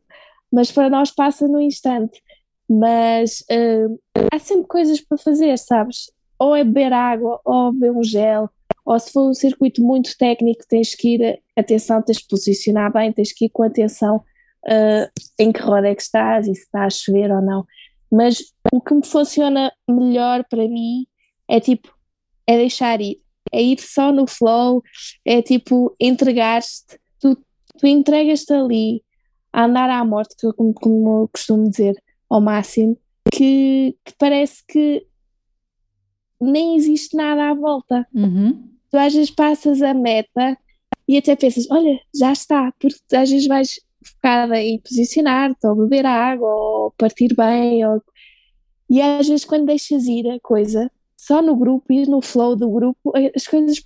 mas 0.53 0.71
para 0.71 0.89
nós 0.89 1.11
passa 1.11 1.49
no 1.49 1.61
instante. 1.61 2.23
Mas 2.69 3.41
uh, 3.51 3.99
há 4.33 4.39
sempre 4.39 4.69
coisas 4.69 5.01
para 5.01 5.19
fazer, 5.19 5.59
sabes? 5.59 6.13
Ou 6.39 6.55
é 6.55 6.63
beber 6.63 6.93
água, 6.93 7.41
ou 7.45 7.73
beber 7.73 7.91
um 7.91 8.05
gel, 8.05 8.49
ou 8.87 8.97
se 9.01 9.11
for 9.11 9.29
um 9.29 9.35
circuito 9.35 9.83
muito 9.83 10.17
técnico, 10.17 10.63
tens 10.69 10.95
que 10.95 11.17
ir, 11.17 11.43
atenção, 11.59 12.01
tens 12.01 12.19
que 12.19 12.29
posicionar 12.29 12.93
bem, 12.93 13.13
tens 13.13 13.33
que 13.33 13.47
ir 13.47 13.49
com 13.49 13.65
atenção 13.65 14.23
uh, 14.67 15.11
em 15.39 15.53
que 15.53 15.61
roda 15.61 15.89
é 15.89 15.95
que 15.95 16.03
estás 16.03 16.47
e 16.47 16.55
se 16.55 16.63
está 16.63 16.85
a 16.85 16.91
chover 16.91 17.31
ou 17.31 17.41
não. 17.41 17.67
Mas 18.11 18.53
o 18.73 18.81
que 18.81 18.95
me 18.95 19.07
funciona 19.07 19.73
melhor 19.89 20.45
para 20.49 20.69
mim 20.69 21.07
é 21.49 21.61
tipo, 21.61 21.95
é 22.47 22.57
deixar 22.57 23.01
ir, 23.01 23.19
é 23.53 23.63
ir 23.63 23.81
só 23.81 24.13
no 24.13 24.27
flow, 24.27 24.83
é 25.25 25.41
tipo 25.41 25.95
entregar-te, 26.01 26.99
tu, 27.21 27.37
tu 27.79 27.87
entregas-te 27.87 28.53
ali, 28.53 29.03
a 29.53 29.65
andar 29.65 29.91
à 29.91 30.05
morte, 30.05 30.35
como, 30.57 30.73
como 30.75 31.23
eu 31.23 31.29
costumo 31.29 31.69
dizer, 31.69 32.01
ao 32.29 32.41
máximo, 32.41 32.97
que, 33.33 33.97
que 34.05 34.15
parece 34.19 34.65
que 34.67 35.07
nem 36.41 36.77
existe 36.77 37.17
nada 37.17 37.51
à 37.51 37.55
volta. 37.55 38.07
Uhum. 38.15 38.69
Tu 38.91 38.97
às 38.97 39.13
vezes 39.13 39.31
passas 39.31 39.83
a 39.83 39.93
meta 39.93 40.57
e 41.07 41.19
até 41.19 41.37
pensas, 41.37 41.69
olha, 41.71 42.01
já 42.15 42.33
está, 42.33 42.73
porque 42.79 42.97
às 43.15 43.31
vezes 43.31 43.47
vais 43.47 43.81
focada 44.05 44.61
em 44.61 44.79
posicionar-te, 44.81 45.67
ou 45.67 45.77
beber 45.77 46.07
água, 46.07 46.49
ou 46.49 46.91
partir 46.93 47.35
bem, 47.35 47.87
ou... 47.87 48.03
e 48.89 49.01
às 49.01 49.29
vezes 49.29 49.45
quando 49.45 49.67
deixas 49.67 50.05
ir 50.07 50.29
a 50.31 50.41
coisa, 50.41 50.91
só 51.17 51.43
no 51.43 51.57
grupo 51.57 51.93
e 51.93 52.07
no 52.07 52.21
flow 52.23 52.57
do 52.57 52.71
grupo, 52.71 53.13
as 53.35 53.47
coisas 53.47 53.85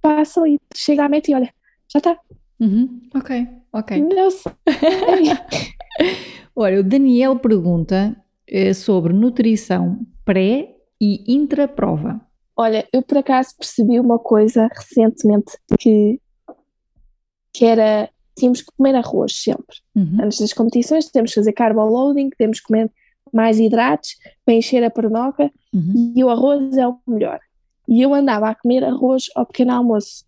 passam 0.00 0.46
e 0.46 0.60
chega 0.74 1.04
à 1.04 1.08
meta 1.08 1.30
e 1.30 1.34
olha, 1.34 1.52
já 1.88 1.98
está. 1.98 2.18
Uhum. 2.60 3.00
Ok, 3.14 3.46
ok. 3.72 4.02
Não 4.02 4.30
sei. 4.30 4.52
Olha, 6.54 6.80
o 6.80 6.82
Daniel 6.82 7.38
pergunta 7.38 8.16
eh, 8.46 8.74
sobre 8.74 9.12
nutrição 9.12 10.00
pré 10.24 10.74
e 11.00 11.32
intra-prova. 11.32 12.20
Olha, 12.56 12.86
eu 12.92 13.02
por 13.02 13.18
acaso 13.18 13.56
percebi 13.56 14.00
uma 14.00 14.18
coisa 14.18 14.68
recentemente 14.74 15.56
que, 15.78 16.20
que 17.52 17.64
era 17.64 18.10
tínhamos 18.38 18.62
que 18.62 18.72
comer 18.76 18.94
arroz 18.94 19.34
sempre. 19.34 19.76
Uhum. 19.94 20.18
Antes 20.22 20.40
das 20.40 20.52
competições 20.52 21.10
temos 21.10 21.30
que 21.30 21.40
fazer 21.40 21.52
carbo 21.52 21.84
loading, 21.84 22.30
temos 22.30 22.60
que 22.60 22.66
comer 22.66 22.90
mais 23.32 23.58
hidratos 23.58 24.16
para 24.44 24.54
encher 24.54 24.82
a 24.82 24.90
pernoca 24.90 25.50
uhum. 25.72 26.14
e 26.16 26.24
o 26.24 26.30
arroz 26.30 26.76
é 26.76 26.86
o 26.86 26.98
melhor. 27.06 27.40
E 27.86 28.02
eu 28.02 28.14
andava 28.14 28.48
a 28.48 28.54
comer 28.54 28.84
arroz 28.84 29.24
ao 29.34 29.46
pequeno 29.46 29.72
almoço. 29.72 30.24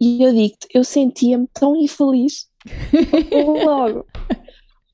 E 0.00 0.22
eu 0.22 0.32
digo-te, 0.32 0.66
eu 0.74 0.82
sentia-me 0.82 1.46
tão 1.52 1.76
infeliz 1.76 2.48
logo. 3.64 4.06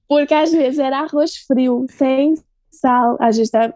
Porque 0.09 0.35
às 0.35 0.53
vezes 0.53 0.79
era 0.79 1.01
arroz 1.01 1.37
frio, 1.37 1.87
sem 1.89 2.35
sal. 2.71 3.17
Às 3.21 3.37
vezes 3.37 3.51
tá, 3.51 3.73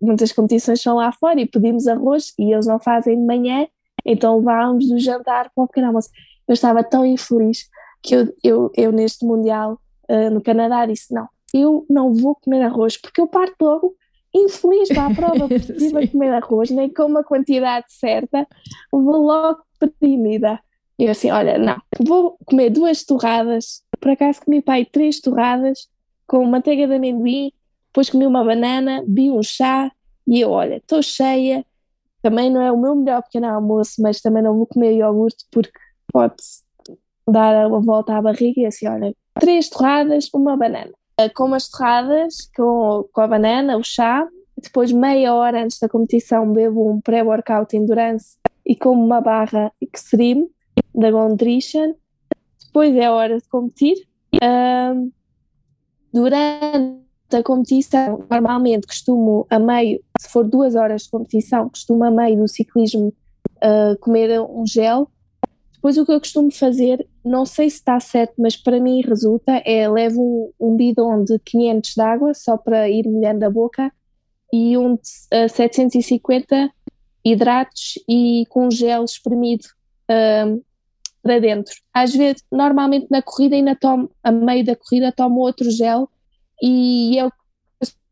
muitas 0.00 0.32
competições 0.32 0.80
são 0.80 0.96
lá 0.96 1.12
fora 1.12 1.40
e 1.40 1.46
pedimos 1.46 1.86
arroz 1.86 2.32
e 2.38 2.52
eles 2.52 2.66
não 2.66 2.78
fazem 2.78 3.16
de 3.16 3.24
manhã, 3.24 3.66
então 4.04 4.38
levávamos 4.38 4.88
do 4.88 4.98
jantar 4.98 5.50
para 5.54 5.64
o 5.64 5.66
pequeno 5.66 5.88
almoço. 5.88 6.10
Eu 6.50 6.54
estava 6.54 6.82
tão 6.82 7.06
infeliz 7.06 7.68
que 8.02 8.16
eu, 8.16 8.34
eu, 8.42 8.72
eu 8.76 8.90
neste 8.90 9.24
Mundial 9.24 9.80
uh, 10.10 10.30
no 10.30 10.42
Canadá 10.42 10.84
disse: 10.84 11.14
não, 11.14 11.28
eu 11.54 11.86
não 11.88 12.12
vou 12.12 12.34
comer 12.34 12.62
arroz 12.62 12.96
porque 12.96 13.20
eu 13.20 13.28
parto 13.28 13.54
logo 13.64 13.94
infeliz 14.34 14.88
para 14.88 15.06
a 15.06 15.14
prova, 15.14 15.46
porque 15.48 16.08
comer 16.08 16.34
arroz, 16.34 16.70
nem 16.70 16.92
com 16.92 17.04
uma 17.04 17.22
quantidade 17.22 17.86
certa, 17.88 18.48
vou 18.90 19.22
logo 19.22 19.60
deprimida. 19.80 20.58
E 20.98 21.04
eu 21.04 21.12
assim, 21.12 21.30
olha, 21.30 21.56
não, 21.56 21.80
vou 22.00 22.36
comer 22.44 22.70
duas 22.70 23.04
torradas, 23.04 23.82
por 24.00 24.10
acaso 24.10 24.40
comi 24.44 24.60
pai 24.60 24.84
três 24.84 25.20
torradas 25.20 25.88
com 26.26 26.44
manteiga 26.44 26.88
de 26.88 26.94
amendoim, 26.94 27.52
depois 27.86 28.10
comi 28.10 28.26
uma 28.26 28.44
banana, 28.44 29.04
vi 29.06 29.30
um 29.30 29.42
chá 29.42 29.90
e 30.26 30.40
eu, 30.40 30.50
olha, 30.50 30.78
estou 30.78 31.00
cheia, 31.00 31.64
também 32.22 32.50
não 32.50 32.60
é 32.60 32.70
o 32.70 32.76
meu 32.76 32.96
melhor 32.96 33.22
pequeno 33.22 33.46
almoço, 33.46 34.02
mas 34.02 34.20
também 34.20 34.42
não 34.42 34.56
vou 34.56 34.66
comer 34.66 34.94
iogurte 34.94 35.44
porque 35.50 35.72
pode 36.12 36.36
dar 37.28 37.66
uma 37.68 37.80
volta 37.80 38.16
à 38.16 38.22
barriga 38.22 38.60
e 38.60 38.66
assim, 38.66 38.86
olha, 38.88 39.14
três 39.38 39.68
torradas, 39.68 40.28
uma 40.34 40.56
banana. 40.56 40.92
Com 41.34 41.52
as 41.54 41.68
torradas, 41.68 42.50
com, 42.56 43.08
com 43.12 43.20
a 43.20 43.26
banana, 43.26 43.76
o 43.76 43.84
chá, 43.84 44.26
depois 44.60 44.92
meia 44.92 45.34
hora 45.34 45.62
antes 45.62 45.78
da 45.78 45.88
competição 45.88 46.52
bebo 46.52 46.90
um 46.90 47.00
pré-workout 47.00 47.76
endurance 47.76 48.36
e 48.64 48.76
como 48.76 49.04
uma 49.04 49.20
barra 49.20 49.72
extreme 49.80 50.48
da 50.94 51.10
Gondrition. 51.10 51.94
Depois 52.66 52.94
é 52.94 53.10
hora 53.10 53.38
de 53.38 53.48
competir. 53.48 53.96
Um, 54.42 55.10
durante 56.12 57.00
a 57.32 57.42
competição, 57.42 58.24
normalmente 58.30 58.86
costumo 58.86 59.46
a 59.50 59.58
meio, 59.58 60.00
se 60.18 60.28
for 60.28 60.44
duas 60.44 60.74
horas 60.74 61.02
de 61.02 61.10
competição, 61.10 61.68
costumo 61.68 62.04
a 62.04 62.10
meio 62.10 62.38
do 62.38 62.48
ciclismo 62.48 63.12
uh, 63.56 63.98
comer 64.00 64.40
um 64.40 64.66
gel. 64.66 65.10
Depois 65.80 65.96
o 65.96 66.04
que 66.04 66.12
eu 66.12 66.20
costumo 66.20 66.52
fazer, 66.52 67.08
não 67.24 67.46
sei 67.46 67.70
se 67.70 67.76
está 67.76 67.98
certo, 67.98 68.34
mas 68.36 68.54
para 68.54 68.78
mim 68.78 69.00
resulta, 69.00 69.62
é 69.64 69.88
levo 69.88 70.52
um, 70.60 70.76
bidon 70.76 71.24
de 71.24 71.38
500 71.38 71.94
de 71.94 72.02
água 72.02 72.34
só 72.34 72.58
para 72.58 72.86
ir 72.90 73.08
molhando 73.08 73.46
a 73.46 73.50
boca 73.50 73.90
e 74.52 74.76
um 74.76 74.96
de 74.96 75.00
uh, 75.44 75.48
750 75.48 76.70
hidratos 77.24 77.94
e 78.06 78.44
com 78.50 78.70
gel 78.70 79.04
espremido. 79.04 79.64
Um, 80.10 80.60
para 81.22 81.38
dentro. 81.38 81.74
Às 81.92 82.14
vezes, 82.14 82.42
normalmente 82.50 83.06
na 83.10 83.20
corrida 83.20 83.54
ainda 83.54 83.76
tomo, 83.76 84.10
a 84.22 84.32
meio 84.32 84.64
da 84.64 84.74
corrida 84.74 85.12
tomo 85.12 85.40
outro 85.40 85.70
gel 85.70 86.08
e 86.62 87.16
eu 87.18 87.30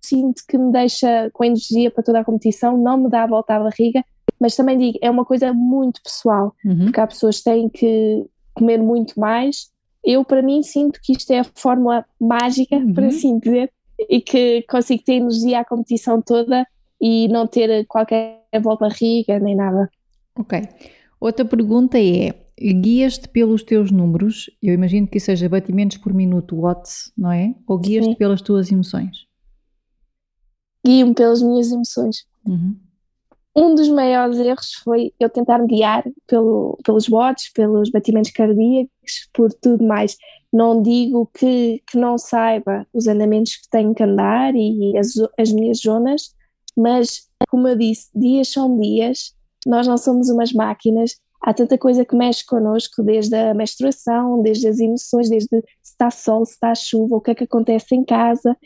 sinto 0.01 0.43
que 0.47 0.57
me 0.57 0.73
deixa 0.73 1.31
com 1.33 1.45
energia 1.45 1.91
para 1.91 2.03
toda 2.03 2.21
a 2.21 2.25
competição, 2.25 2.77
não 2.77 2.99
me 2.99 3.11
dá 3.11 3.25
a 3.25 3.27
volta 3.27 3.55
à 3.55 3.61
barriga, 3.61 4.05
mas 4.41 4.55
também 4.55 4.79
digo, 4.79 4.99
é 5.03 5.11
uma 5.11 5.25
coisa 5.25 5.53
muito 5.53 6.03
pessoal, 6.03 6.55
uhum. 6.65 6.85
porque 6.85 7.01
há 7.01 7.07
pessoas 7.07 7.39
que 7.39 7.45
têm 7.45 7.69
que 7.69 8.25
comer 8.55 8.79
muito 8.79 9.19
mais. 9.19 9.71
Eu, 10.05 10.25
para 10.25 10.43
mim, 10.43 10.63
sinto 10.63 11.01
que 11.03 11.13
isto 11.13 11.31
é 11.33 11.41
a 11.41 11.45
fórmula 11.45 12.05
mágica, 12.21 12.77
uhum. 12.77 12.95
por 12.95 13.05
assim 13.05 13.39
dizer, 13.39 13.71
e 14.09 14.21
que 14.21 14.63
consigo 14.63 15.03
ter 15.03 15.15
energia 15.15 15.61
à 15.61 15.65
competição 15.65 16.23
toda 16.23 16.67
e 17.01 17.29
não 17.29 17.47
ter 17.47 17.85
qualquer 17.87 18.43
volta 18.63 18.87
à 18.87 18.89
barriga 18.89 19.39
nem 19.39 19.57
nada. 19.57 19.91
Ok. 20.37 20.63
Outra 21.21 21.45
pergunta 21.45 21.99
é: 21.99 22.35
guias-te 22.61 23.29
pelos 23.29 23.63
teus 23.63 23.91
números? 23.91 24.51
Eu 24.63 24.75
imagino 24.75 25.07
que 25.07 25.19
seja 25.19 25.49
batimentos 25.49 25.97
por 25.97 26.15
minuto 26.15 26.57
watts, 26.57 27.13
não 27.17 27.33
é? 27.33 27.55
Ou 27.67 27.79
guias-te 27.79 28.15
pelas 28.15 28.41
tuas 28.41 28.71
emoções? 28.71 29.27
Guio-me 30.85 31.15
pelas 31.15 31.43
minhas 31.43 31.71
emoções. 31.73 32.25
Uhum. 32.47 32.77
Um 33.59 33.75
dos 33.75 33.89
maiores 33.89 34.39
erros 34.39 34.73
foi 34.85 35.13
eu 35.19 35.29
tentar 35.29 35.59
me 35.59 35.67
guiar 35.67 36.05
pelo, 36.29 36.79
pelos 36.85 37.09
watts, 37.09 37.51
pelos 37.53 37.91
batimentos 37.91 38.31
cardíacos, 38.31 39.29
por 39.35 39.53
tudo 39.53 39.85
mais. 39.85 40.17
Não 40.53 40.81
digo 40.81 41.29
que, 41.37 41.83
que 41.91 41.99
não 41.99 42.17
saiba 42.17 42.87
os 42.95 43.09
andamentos 43.09 43.57
que 43.57 43.69
tenho 43.69 43.93
que 43.97 44.03
andar 44.05 44.55
e 44.55 44.97
as, 44.97 45.09
as 45.37 45.51
minhas 45.51 45.79
zonas, 45.79 46.33
mas, 46.77 47.29
como 47.49 47.67
eu 47.67 47.75
disse, 47.75 48.09
dias 48.15 48.47
são 48.53 48.79
dias. 48.79 49.35
Nós 49.67 49.89
não 49.89 49.99
somos 49.99 50.29
umas 50.29 50.53
máquinas, 50.53 51.17
há 51.43 51.53
tanta 51.53 51.77
coisa 51.77 52.05
que 52.05 52.15
mexe 52.15 52.47
connosco, 52.47 53.03
desde 53.03 53.35
a 53.35 53.55
menstruação, 53.55 54.41
desde 54.41 54.69
as 54.69 54.79
emoções, 54.79 55.29
desde 55.29 55.49
se 55.49 55.65
está 55.83 56.13
sol, 56.13 56.47
se 56.47 56.53
está 56.53 56.77
chuva, 56.77 57.17
o 57.17 57.21
que 57.21 57.33
é 57.33 57.35
que 57.35 57.43
acontece 57.43 57.93
em 57.97 58.05
casa, 58.05 58.57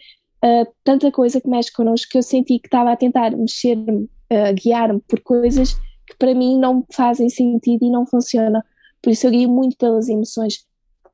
uh, 0.44 0.70
tanta 0.85 1.11
coisa 1.11 1.40
que 1.40 1.48
mexe 1.48 1.72
connosco 1.72 2.11
que 2.11 2.18
eu 2.18 2.22
senti 2.22 2.59
que 2.59 2.66
estava 2.66 2.92
a 2.92 2.96
tentar 2.96 3.35
mexer-me, 3.35 4.07
guiar-me 4.55 5.01
por 5.01 5.21
coisas 5.21 5.75
que 6.07 6.16
para 6.18 6.35
mim 6.35 6.59
não 6.59 6.85
fazem 6.92 7.29
sentido 7.29 7.85
e 7.85 7.90
não 7.90 8.07
funcionam. 8.07 8.62
Por 9.01 9.11
isso 9.11 9.27
eu 9.27 9.31
guio 9.31 9.49
muito 9.49 9.77
pelas 9.77 10.09
emoções. 10.09 10.66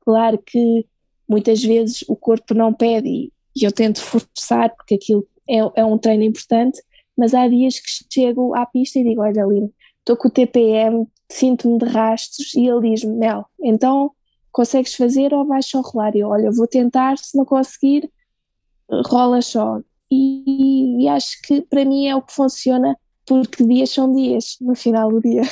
Claro 0.05 0.39
que 0.39 0.87
muitas 1.29 1.63
vezes 1.63 2.05
o 2.09 2.17
corpo 2.17 2.55
não 2.55 2.73
pede 2.73 3.09
e, 3.09 3.33
eu 3.61 3.73
tento 3.73 4.01
forçar 4.01 4.75
porque 4.77 4.95
aquilo 4.95 5.27
é, 5.49 5.59
é 5.81 5.85
um 5.85 5.99
treino 5.99 6.23
importante, 6.23 6.81
mas 7.17 7.35
há 7.35 7.49
dias 7.49 7.81
que 7.81 7.89
chego 8.13 8.55
à 8.55 8.65
pista 8.65 8.99
e 8.99 9.05
digo: 9.05 9.21
Olha, 9.21 9.45
Aline, 9.45 9.73
estou 9.99 10.17
com 10.17 10.29
o 10.29 10.31
TPM, 10.31 11.07
sinto-me 11.29 11.79
de 11.79 11.87
rastros, 11.87 12.55
e 12.55 12.67
ele 12.67 12.91
diz-me: 12.91 13.17
Mel, 13.17 13.47
então 13.61 14.13
consegues 14.53 14.95
fazer 14.95 15.35
ou 15.35 15.45
vais 15.45 15.67
só 15.67 15.81
rolar? 15.81 16.15
E 16.15 16.21
eu, 16.21 16.29
olha, 16.29 16.51
vou 16.53 16.67
tentar, 16.67 17.19
se 17.19 17.37
não 17.37 17.45
conseguir, 17.45 18.11
rola 19.07 19.43
só. 19.43 19.81
E, 20.11 21.03
e 21.03 21.09
acho 21.09 21.43
que 21.43 21.61
para 21.61 21.85
mim 21.85 22.07
é 22.07 22.17
o 22.17 22.23
que 22.23 22.33
funciona, 22.33 22.97
porque 23.29 23.65
dias 23.65 23.91
são 23.91 24.11
dias 24.11 24.57
no 24.61 24.75
final 24.75 25.11
do 25.11 25.21
dia. 25.21 25.43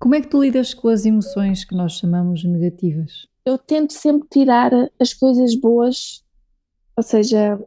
Como 0.00 0.14
é 0.14 0.20
que 0.20 0.28
tu 0.28 0.42
lidas 0.42 0.72
com 0.72 0.88
as 0.88 1.04
emoções 1.04 1.64
que 1.64 1.74
nós 1.74 1.92
chamamos 1.92 2.42
negativas? 2.42 3.28
Eu 3.44 3.58
tento 3.58 3.92
sempre 3.92 4.26
tirar 4.30 4.72
as 4.98 5.12
coisas 5.12 5.54
boas, 5.54 6.24
ou 6.96 7.02
seja, 7.02 7.60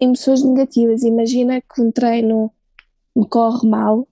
emoções 0.00 0.42
negativas. 0.42 1.02
Imagina 1.02 1.60
que 1.60 1.80
um 1.80 1.90
treino 1.92 2.50
me 3.14 3.26
corre 3.26 3.68
mal, 3.68 4.08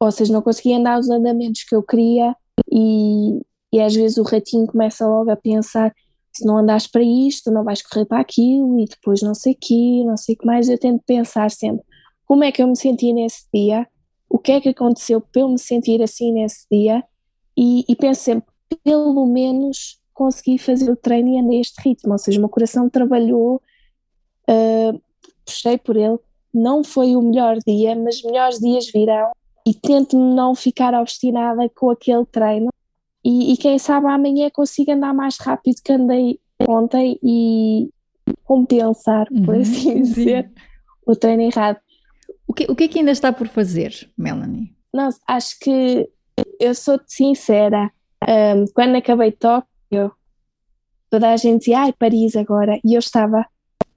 ou 0.00 0.10
seja, 0.10 0.32
não 0.32 0.42
consegui 0.42 0.74
andar 0.74 0.98
os 0.98 1.10
andamentos 1.10 1.64
que 1.64 1.74
eu 1.74 1.82
queria 1.82 2.34
e, 2.70 3.40
e 3.72 3.80
às 3.80 3.94
vezes 3.94 4.16
o 4.16 4.22
ratinho 4.22 4.66
começa 4.66 5.06
logo 5.06 5.30
a 5.30 5.36
pensar 5.36 5.94
se 6.32 6.44
não 6.44 6.58
andares 6.58 6.86
para 6.86 7.02
isto, 7.02 7.50
não 7.50 7.62
vais 7.62 7.80
correr 7.80 8.06
para 8.06 8.20
aquilo 8.20 8.80
e 8.80 8.86
depois 8.86 9.22
não 9.22 9.34
sei 9.34 9.52
o 9.52 9.58
quê, 9.60 10.02
não 10.04 10.16
sei 10.16 10.34
o 10.34 10.38
que 10.38 10.46
mais, 10.46 10.68
eu 10.68 10.78
tento 10.78 11.02
pensar 11.06 11.50
sempre 11.50 11.84
como 12.26 12.44
é 12.44 12.52
que 12.52 12.62
eu 12.62 12.66
me 12.66 12.76
senti 12.76 13.12
nesse 13.12 13.46
dia, 13.52 13.86
o 14.28 14.38
que 14.38 14.52
é 14.52 14.60
que 14.60 14.70
aconteceu 14.70 15.20
para 15.20 15.42
eu 15.42 15.48
me 15.48 15.58
sentir 15.58 16.02
assim 16.02 16.32
nesse 16.32 16.66
dia? 16.70 17.04
E, 17.56 17.84
e 17.88 17.94
penso 17.94 18.22
sempre, 18.22 18.48
pelo 18.82 19.26
menos 19.26 20.00
consegui 20.12 20.58
fazer 20.58 20.90
o 20.90 20.96
treino 20.96 21.28
e 21.28 21.38
andei 21.38 21.60
este 21.60 21.80
ritmo, 21.82 22.12
ou 22.12 22.18
seja, 22.18 22.38
o 22.38 22.40
meu 22.40 22.48
coração 22.48 22.88
trabalhou, 22.88 23.60
uh, 24.48 25.00
puxei 25.44 25.76
por 25.76 25.96
ele, 25.96 26.18
não 26.52 26.84
foi 26.84 27.16
o 27.16 27.22
melhor 27.22 27.58
dia, 27.66 27.96
mas 27.96 28.22
melhores 28.22 28.58
dias 28.60 28.90
virão. 28.90 29.32
E 29.66 29.74
tento 29.74 30.16
não 30.16 30.54
ficar 30.54 30.94
obstinada 30.94 31.68
com 31.70 31.90
aquele 31.90 32.24
treino. 32.26 32.68
E, 33.24 33.52
e 33.52 33.56
quem 33.56 33.78
sabe 33.78 34.06
amanhã 34.06 34.50
consigo 34.50 34.92
andar 34.92 35.14
mais 35.14 35.38
rápido 35.38 35.76
que 35.82 35.92
andei 35.92 36.38
ontem 36.68 37.18
e 37.22 37.88
compensar, 38.44 39.26
por 39.28 39.54
uhum, 39.54 39.60
assim 39.60 40.02
dizer, 40.02 40.50
o 41.06 41.16
treino 41.16 41.42
errado. 41.42 41.78
O 42.46 42.52
que, 42.52 42.66
o 42.70 42.74
que 42.76 42.84
é 42.84 42.88
que 42.88 42.98
ainda 42.98 43.10
está 43.10 43.32
por 43.32 43.48
fazer, 43.48 44.10
Melanie? 44.16 44.74
Não, 44.92 45.08
acho 45.26 45.58
que 45.58 46.08
eu 46.60 46.74
sou 46.74 47.00
sincera. 47.06 47.90
Um, 48.26 48.64
quando 48.74 48.96
acabei 48.96 49.32
Tóquio, 49.32 50.12
toda 51.10 51.32
a 51.32 51.36
gente 51.36 51.60
dizia, 51.60 51.80
ai, 51.80 51.92
Paris 51.92 52.36
agora, 52.36 52.78
e 52.84 52.94
eu 52.94 52.98
estava 52.98 53.46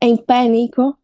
em 0.02 0.16
pânico 0.16 0.98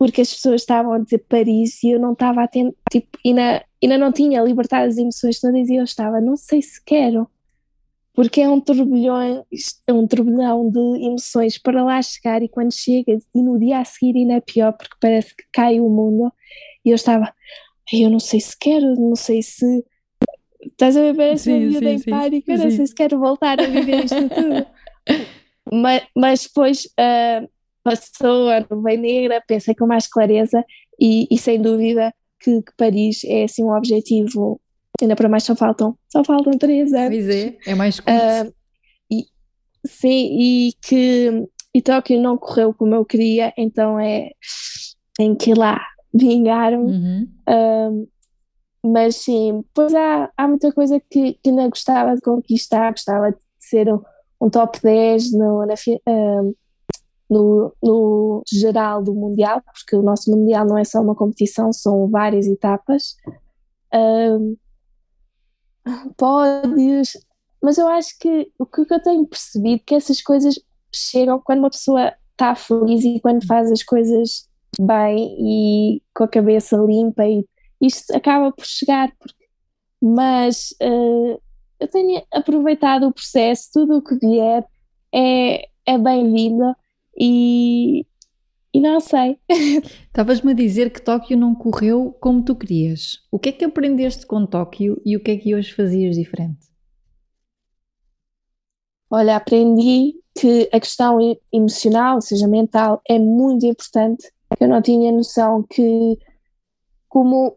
porque 0.00 0.22
as 0.22 0.32
pessoas 0.32 0.62
estavam 0.62 0.94
a 0.94 0.98
dizer 0.98 1.18
Paris 1.28 1.82
e 1.82 1.90
eu 1.90 2.00
não 2.00 2.14
estava 2.14 2.42
a 2.42 2.48
ter, 2.48 2.74
tipo, 2.90 3.18
ainda, 3.24 3.62
ainda 3.82 3.98
não 3.98 4.10
tinha 4.10 4.42
libertado 4.42 4.88
as 4.88 4.96
emoções 4.96 5.38
todas 5.38 5.68
e 5.68 5.76
eu 5.76 5.84
estava, 5.84 6.22
não 6.22 6.38
sei 6.38 6.62
se 6.62 6.82
quero, 6.82 7.28
porque 8.14 8.40
é 8.40 8.48
um 8.48 8.60
turbilhão, 8.60 9.46
é 9.86 9.92
um 9.92 10.06
turbilhão 10.06 10.70
de 10.70 11.06
emoções 11.06 11.58
para 11.58 11.82
lá 11.84 12.00
chegar 12.02 12.42
e 12.42 12.48
quando 12.48 12.72
chegas 12.72 13.24
e 13.34 13.42
no 13.42 13.58
dia 13.58 13.78
a 13.78 13.84
seguir 13.84 14.16
ainda 14.16 14.34
é 14.34 14.40
pior 14.40 14.72
porque 14.72 14.96
parece 15.00 15.34
que 15.34 15.44
cai 15.52 15.80
o 15.80 15.88
mundo. 15.88 16.32
E 16.84 16.90
eu 16.90 16.94
estava, 16.94 17.32
eu 17.92 18.10
não 18.10 18.20
sei 18.20 18.40
se 18.40 18.56
quero, 18.58 18.94
não 18.96 19.14
sei 19.14 19.42
se 19.42 19.84
estás 20.62 20.96
a 20.96 21.02
ver, 21.02 21.16
parece 21.16 21.44
sim, 21.44 21.52
uma 21.52 21.68
vida 21.68 21.90
em 21.92 22.00
pânico, 22.00 22.50
eu 22.50 22.58
não 22.58 22.70
sei 22.70 22.86
se 22.86 22.94
quero 22.94 23.18
voltar 23.18 23.60
a 23.60 23.66
viver 23.66 24.04
isto 24.04 24.28
tudo. 24.28 24.66
mas, 25.72 26.02
mas 26.16 26.42
depois 26.42 26.84
uh, 26.84 27.48
passou 27.82 28.50
a 28.50 28.66
nuvem 28.70 28.98
negra, 28.98 29.42
pensei 29.46 29.74
com 29.74 29.86
mais 29.86 30.06
clareza 30.06 30.64
e, 31.00 31.26
e 31.30 31.38
sem 31.38 31.60
dúvida 31.60 32.12
que, 32.40 32.62
que, 32.62 32.72
Paris 32.76 33.22
é 33.24 33.44
assim 33.44 33.64
um 33.64 33.74
objetivo, 33.74 34.60
ainda 35.04 35.16
para 35.16 35.28
mais 35.28 35.44
só 35.44 35.54
faltam, 35.54 35.96
só 36.08 36.22
faltam 36.24 36.52
três 36.58 36.92
anos. 36.92 37.16
Pois 37.16 37.28
é, 37.28 37.56
é 37.66 37.74
mais 37.74 38.00
curto. 38.00 38.12
Uh, 38.12 38.54
e, 39.10 39.24
sim, 39.86 40.38
e 40.38 40.72
que 40.82 41.46
e 41.74 41.80
Tóquio 41.80 42.20
não 42.20 42.36
correu 42.36 42.74
como 42.74 42.94
eu 42.94 43.04
queria, 43.04 43.52
então 43.56 43.98
é 43.98 44.30
tem 45.16 45.34
que 45.34 45.50
ir 45.50 45.58
lá 45.58 45.80
vingar-me. 46.12 46.92
Uhum. 46.92 47.28
Uh, 47.48 48.08
mas 48.82 49.16
sim, 49.16 49.62
pois 49.74 49.94
há, 49.94 50.30
há 50.36 50.48
muita 50.48 50.72
coisa 50.72 50.98
que, 50.98 51.34
que 51.34 51.50
ainda 51.50 51.68
gostava 51.68 52.14
de 52.14 52.20
conquistar, 52.22 52.90
gostava 52.90 53.30
de 53.30 53.38
ser 53.58 53.92
um, 53.92 54.00
um 54.40 54.48
top 54.48 54.80
10 54.82 55.32
no, 55.32 55.66
na, 55.66 55.74
uh, 55.74 56.56
no, 57.28 57.76
no 57.82 58.42
geral 58.50 59.02
do 59.02 59.14
Mundial, 59.14 59.62
porque 59.62 59.94
o 59.94 60.02
nosso 60.02 60.30
Mundial 60.30 60.66
não 60.66 60.78
é 60.78 60.84
só 60.84 61.00
uma 61.00 61.14
competição, 61.14 61.72
são 61.72 62.08
várias 62.08 62.46
etapas. 62.46 63.14
Um, 63.94 64.56
pódios, 66.16 67.16
mas 67.62 67.78
eu 67.78 67.88
acho 67.88 68.18
que 68.18 68.50
o 68.58 68.66
que 68.66 68.86
eu 68.88 69.02
tenho 69.02 69.26
percebido 69.26 69.80
é 69.82 69.84
que 69.86 69.94
essas 69.94 70.22
coisas 70.22 70.54
chegam 70.94 71.40
quando 71.44 71.60
uma 71.60 71.70
pessoa 71.70 72.12
está 72.32 72.54
feliz 72.54 73.04
e 73.04 73.20
quando 73.20 73.46
faz 73.46 73.70
as 73.70 73.82
coisas 73.82 74.48
bem 74.80 75.36
e 75.38 76.02
com 76.14 76.24
a 76.24 76.28
cabeça 76.28 76.76
limpa 76.76 77.26
e 77.26 77.44
isto 77.80 78.14
acaba 78.14 78.52
por 78.52 78.64
chegar 78.64 79.12
porque, 79.18 79.46
mas 80.00 80.70
uh, 80.82 81.40
eu 81.78 81.88
tenho 81.88 82.22
aproveitado 82.32 83.06
o 83.06 83.12
processo, 83.12 83.70
tudo 83.72 83.98
o 83.98 84.02
que 84.02 84.14
vier 84.16 84.64
é, 85.12 85.68
é 85.86 85.98
bem-vindo 85.98 86.74
e, 87.18 88.06
e 88.72 88.80
não 88.80 89.00
sei. 89.00 89.38
Estavas-me 90.06 90.52
a 90.52 90.54
dizer 90.54 90.90
que 90.90 91.02
Tóquio 91.02 91.36
não 91.36 91.54
correu 91.54 92.16
como 92.20 92.44
tu 92.44 92.54
querias. 92.54 93.18
O 93.30 93.38
que 93.38 93.48
é 93.48 93.52
que 93.52 93.64
aprendeste 93.64 94.26
com 94.26 94.46
Tóquio 94.46 95.00
e 95.04 95.16
o 95.16 95.22
que 95.22 95.32
é 95.32 95.36
que 95.36 95.54
hoje 95.54 95.72
fazias 95.72 96.16
diferente? 96.16 96.70
Olha, 99.10 99.36
aprendi 99.36 100.14
que 100.38 100.68
a 100.72 100.78
questão 100.78 101.18
emocional, 101.52 102.16
ou 102.16 102.22
seja, 102.22 102.46
mental, 102.46 103.02
é 103.08 103.18
muito 103.18 103.66
importante. 103.66 104.30
Eu 104.60 104.68
não 104.68 104.80
tinha 104.80 105.10
noção 105.10 105.64
que, 105.64 106.16
como 107.08 107.56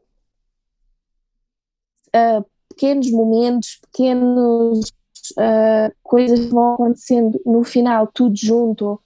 uh, 2.15 2.45
pequenos 2.69 3.11
momentos, 3.11 3.79
pequenas 3.81 4.89
uh, 5.37 5.93
coisas 6.01 6.45
vão 6.47 6.73
acontecendo 6.73 7.39
no 7.45 7.63
final, 7.63 8.07
tudo 8.07 8.35
junto, 8.35 8.99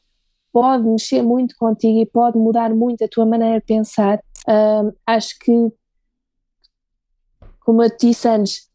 pode 0.58 0.88
mexer 0.88 1.22
muito 1.22 1.56
contigo 1.56 2.00
e 2.00 2.06
pode 2.08 2.36
mudar 2.36 2.74
muito 2.74 3.04
a 3.04 3.08
tua 3.08 3.28
maneira 3.28 3.60
de 3.60 3.65
pensar. 3.67 4.20
acho 5.06 5.38
que, 5.38 5.72
como 7.60 7.84
eu 7.84 7.96
te 7.96 8.08
disse 8.08 8.28
antes, 8.28 8.67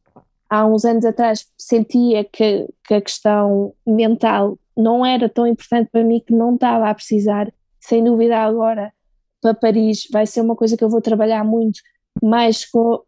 há 0.49 0.65
uns 0.65 0.85
anos 0.85 1.05
atrás 1.05 1.45
sentia 1.59 2.23
que, 2.23 2.69
que 2.85 2.95
a 2.95 3.01
questão 3.01 3.75
mental 3.85 4.57
não 4.77 5.05
era 5.05 5.29
tão 5.29 5.45
importante 5.45 5.91
para 5.91 6.05
mim, 6.05 6.23
que 6.25 6.33
não 6.33 6.55
estava 6.55 6.89
a 6.89 6.95
precisar. 6.95 7.53
Sem 7.81 8.05
dúvida, 8.05 8.39
agora 8.39 8.93
para 9.41 9.53
Paris 9.53 10.07
vai 10.13 10.25
ser 10.25 10.41
uma 10.41 10.55
coisa 10.55 10.77
que 10.77 10.85
eu 10.85 10.89
vou 10.89 11.01
trabalhar 11.01 11.43
muito 11.43 11.81
mais 12.23 12.65
com. 12.65 13.03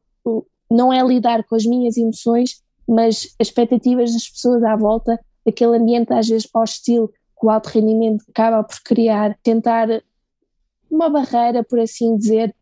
Não 0.69 0.93
é 0.93 1.01
lidar 1.01 1.45
com 1.45 1.55
as 1.55 1.65
minhas 1.65 1.97
emoções, 1.97 2.61
mas 2.89 3.37
as 3.41 3.47
expectativas 3.47 4.13
das 4.13 4.29
pessoas 4.29 4.65
à 4.65 4.75
volta, 4.75 5.21
aquele 5.47 5.77
ambiente 5.77 6.13
às 6.13 6.29
vezes 6.29 6.49
hostil 6.53 7.09
que 7.39 7.47
o 7.47 7.51
alto 7.51 7.69
rendimento 7.69 8.25
acaba 8.29 8.63
por 8.63 8.81
criar, 8.83 9.37
tentar 9.43 9.89
uma 10.91 11.09
barreira, 11.11 11.65
por 11.65 11.79
assim 11.79 12.17
dizer, 12.17 12.55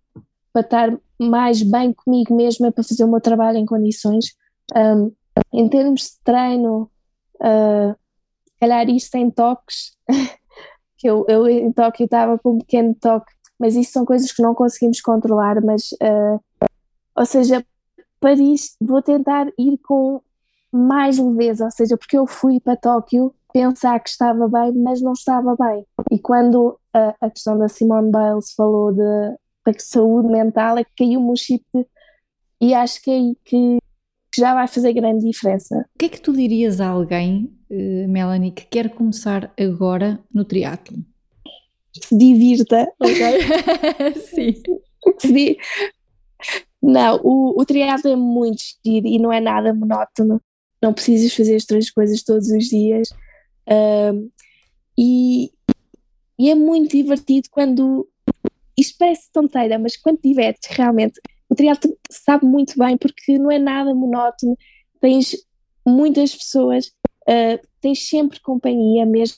para 0.52 0.62
estar 0.62 0.98
mais 1.18 1.62
bem 1.62 1.92
comigo 1.92 2.35
mesma, 2.35 2.72
para 2.72 2.85
fazer 2.85 3.04
o 3.04 3.08
meu 3.08 3.20
trabalho 3.20 3.58
em 3.58 3.66
condições. 3.66 4.35
Um, 4.74 5.12
em 5.52 5.68
termos 5.68 6.02
de 6.02 6.20
treino, 6.24 6.90
uh, 7.37 7.94
calhar 8.61 8.88
isto 8.88 9.11
tem 9.11 9.30
toques, 9.30 9.96
que 10.96 11.08
eu, 11.08 11.24
eu 11.28 11.48
em 11.48 11.72
Tóquio 11.72 12.04
estava 12.04 12.38
com 12.38 12.52
um 12.52 12.58
pequeno 12.58 12.94
toque, 12.94 13.32
mas 13.58 13.74
isso 13.74 13.92
são 13.92 14.04
coisas 14.04 14.30
que 14.32 14.42
não 14.42 14.54
conseguimos 14.54 15.00
controlar, 15.00 15.61
mas, 15.62 15.92
uh, 15.92 16.40
ou 17.16 17.26
seja, 17.26 17.64
Paris 18.20 18.76
vou 18.80 19.02
tentar 19.02 19.48
ir 19.58 19.78
com 19.78 20.22
mais 20.72 21.18
leveza, 21.18 21.66
ou 21.66 21.70
seja, 21.70 21.96
porque 21.96 22.16
eu 22.16 22.26
fui 22.26 22.58
para 22.61 22.76
Tóquio 22.76 23.35
pensar 23.52 24.00
que 24.00 24.08
estava 24.08 24.48
bem, 24.48 24.72
mas 24.72 25.02
não 25.02 25.12
estava 25.12 25.54
bem. 25.56 25.85
E 26.11 26.18
quando 26.18 26.78
a, 26.94 27.14
a 27.20 27.30
questão 27.30 27.58
da 27.58 27.68
Simone 27.68 28.11
Biles 28.11 28.52
falou 28.56 28.92
de, 28.92 28.98
da 29.66 29.72
saúde 29.78 30.28
mental, 30.28 30.78
é 30.78 30.85
que 30.85 30.92
caiu-me 30.96 31.30
o 31.30 31.37
chip 31.37 31.64
e 32.61 32.74
acho 32.74 33.02
que 33.02 33.11
é 33.11 33.14
aí 33.14 33.37
que, 33.44 33.78
já 34.37 34.54
vai 34.54 34.66
fazer 34.66 34.92
grande 34.94 35.26
diferença. 35.26 35.87
O 35.94 35.98
que 35.98 36.06
é 36.06 36.08
que 36.08 36.20
tu 36.20 36.32
dirias 36.32 36.80
a 36.80 36.88
alguém, 36.88 37.52
uh, 37.70 38.08
Melanie, 38.08 38.50
que 38.50 38.64
quer 38.64 38.88
começar 38.90 39.52
agora 39.61 40.18
no 40.32 40.44
triatlo? 40.44 40.96
Se 41.92 42.16
divirta, 42.16 42.88
ok? 42.98 44.14
Sim. 44.32 44.54
Se, 45.18 45.58
não, 46.82 47.20
o, 47.22 47.61
o 47.61 47.64
triatlo 47.66 48.11
é 48.11 48.16
muito 48.16 48.62
giro 48.85 49.06
e 49.06 49.18
não 49.18 49.30
é 49.30 49.40
nada 49.40 49.74
monótono. 49.74 50.40
Não 50.83 50.92
precisas 50.92 51.33
fazer 51.33 51.57
as 51.57 51.64
três 51.64 51.90
coisas 51.90 52.23
todos 52.23 52.49
os 52.51 52.64
dias. 52.64 53.09
E, 54.99 55.51
e 56.38 56.51
é 56.51 56.55
muito 56.55 56.97
divertido 56.97 57.49
quando. 57.51 58.09
Isto 58.77 58.97
parece 58.99 59.31
tonteira, 59.31 59.79
mas 59.79 59.97
quando 59.97 60.21
divertes 60.23 60.75
realmente, 60.75 61.21
o 61.49 61.55
triatlo 61.55 61.97
sabe 62.11 62.47
muito 62.47 62.79
bem 62.79 62.97
porque 62.97 63.38
não 63.38 63.51
é 63.51 63.59
nada 63.59 63.95
monótono. 63.95 64.57
Tens 65.01 65.37
muitas 65.87 66.35
pessoas, 66.35 66.87
uh, 67.29 67.61
tens 67.81 68.09
sempre 68.09 68.40
companhia, 68.40 69.05
mesmo 69.05 69.37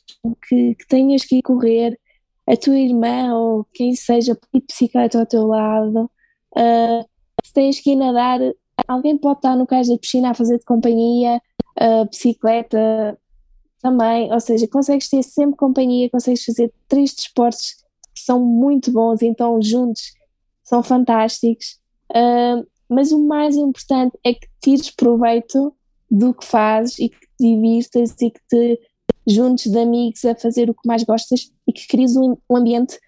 que, 0.48 0.74
que 0.76 0.87
tenhas 0.87 1.24
que 1.24 1.37
ir 1.37 1.42
correr, 1.42 1.98
a 2.46 2.57
tua 2.57 2.78
irmã 2.78 3.35
ou 3.35 3.66
quem 3.72 3.96
seja, 3.96 4.35
de 4.35 4.61
bicicleta 4.61 5.18
ao 5.18 5.26
teu 5.26 5.46
lado. 5.46 6.11
Uh, 6.57 7.04
se 7.42 7.52
tens 7.52 7.80
que 7.80 7.90
ir 7.90 7.96
nadar, 7.96 8.38
alguém 8.87 9.16
pode 9.16 9.38
estar 9.38 9.56
no 9.56 9.66
cais 9.66 9.88
da 9.88 9.98
piscina 9.98 10.30
a 10.30 10.34
fazer 10.34 10.58
de 10.58 10.64
companhia, 10.64 11.40
a 11.76 12.04
bicicleta 12.04 13.18
também, 13.80 14.32
ou 14.32 14.40
seja, 14.40 14.66
consegues 14.66 15.08
ter 15.08 15.22
sempre 15.22 15.56
companhia, 15.56 16.08
consegues 16.10 16.44
fazer 16.44 16.72
três 16.88 17.14
desportos 17.14 17.74
que 18.14 18.20
são 18.20 18.40
muito 18.40 18.90
bons, 18.92 19.20
então 19.22 19.60
juntos 19.60 20.12
são 20.62 20.82
fantásticos. 20.82 21.78
Uh, 22.10 22.66
mas 22.88 23.12
o 23.12 23.18
mais 23.18 23.56
importante 23.56 24.16
é 24.24 24.32
que 24.32 24.46
tires 24.62 24.90
proveito 24.90 25.74
do 26.10 26.32
que 26.32 26.44
fazes 26.44 26.98
e 26.98 27.08
que 27.08 27.18
te 27.20 27.28
divirtas 27.38 28.14
e 28.20 28.30
que 28.30 28.40
te 28.48 28.80
juntes 29.26 29.70
de 29.70 29.78
amigos 29.78 30.24
a 30.24 30.34
fazer 30.34 30.70
o 30.70 30.74
que 30.74 30.87
mais 30.87 31.02
gostas 31.02 31.50
e 31.66 31.72
que 31.72 31.87
cries 31.87 32.16
um, 32.16 32.37
um 32.48 32.56
ambiente 32.56 32.98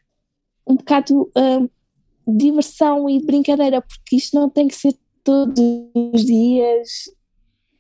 um 0.67 0.75
bocado 0.75 1.23
uh, 1.23 1.71
diversão 2.27 3.09
e 3.09 3.25
brincadeira, 3.25 3.81
porque 3.81 4.17
isto 4.17 4.35
não 4.35 4.51
tem 4.51 4.67
que 4.67 4.75
ser 4.75 4.95
todos 5.27 5.61
os 6.15 6.25
dias 6.25 7.11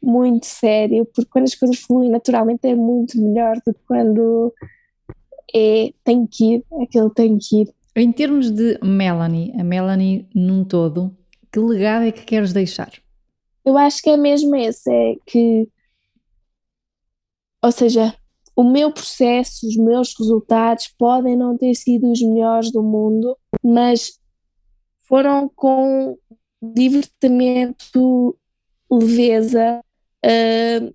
muito 0.02 0.46
sério, 0.46 1.06
porque 1.06 1.30
quando 1.30 1.44
as 1.44 1.54
coisas 1.54 1.78
fluem 1.78 2.10
naturalmente 2.10 2.66
é 2.66 2.74
muito 2.74 3.16
melhor 3.20 3.54
do 3.64 3.72
que 3.72 3.80
quando 3.86 4.52
é 5.54 5.92
tem 6.02 6.26
que 6.26 6.56
ir, 6.56 6.64
aquele 6.82 7.10
tem 7.10 7.38
que 7.38 7.62
ir. 7.62 7.74
Em 7.94 8.10
termos 8.10 8.50
de 8.50 8.78
Melanie, 8.82 9.54
a 9.58 9.62
Melanie 9.62 10.28
num 10.34 10.64
todo, 10.64 11.16
que 11.52 11.60
legado 11.60 12.04
é 12.04 12.12
que 12.12 12.24
queres 12.24 12.52
deixar? 12.52 12.92
Eu 13.64 13.78
acho 13.78 14.02
que 14.02 14.10
é 14.10 14.16
mesmo 14.16 14.54
esse, 14.56 14.90
é 14.90 15.14
que, 15.24 15.68
ou 17.62 17.70
seja, 17.70 18.12
o 18.56 18.64
meu 18.64 18.90
processo, 18.90 19.68
os 19.68 19.76
meus 19.76 20.12
resultados 20.18 20.88
podem 20.98 21.36
não 21.36 21.56
ter 21.56 21.74
sido 21.74 22.10
os 22.10 22.20
melhores 22.20 22.72
do 22.72 22.82
mundo, 22.82 23.36
mas 23.62 24.18
foram 25.08 25.48
com 25.54 26.18
divertimento, 26.74 28.36
leveza 28.90 29.80
uh, 30.24 30.94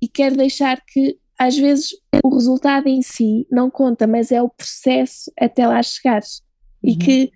e 0.00 0.08
quero 0.08 0.36
deixar 0.36 0.80
que 0.84 1.18
às 1.38 1.56
vezes 1.56 1.90
o 2.24 2.34
resultado 2.34 2.88
em 2.88 3.02
si 3.02 3.46
não 3.50 3.70
conta, 3.70 4.06
mas 4.06 4.32
é 4.32 4.40
o 4.40 4.48
processo 4.48 5.30
até 5.38 5.66
lá 5.66 5.82
chegares 5.82 6.42
uhum. 6.82 6.90
e 6.90 6.96
que 6.96 7.32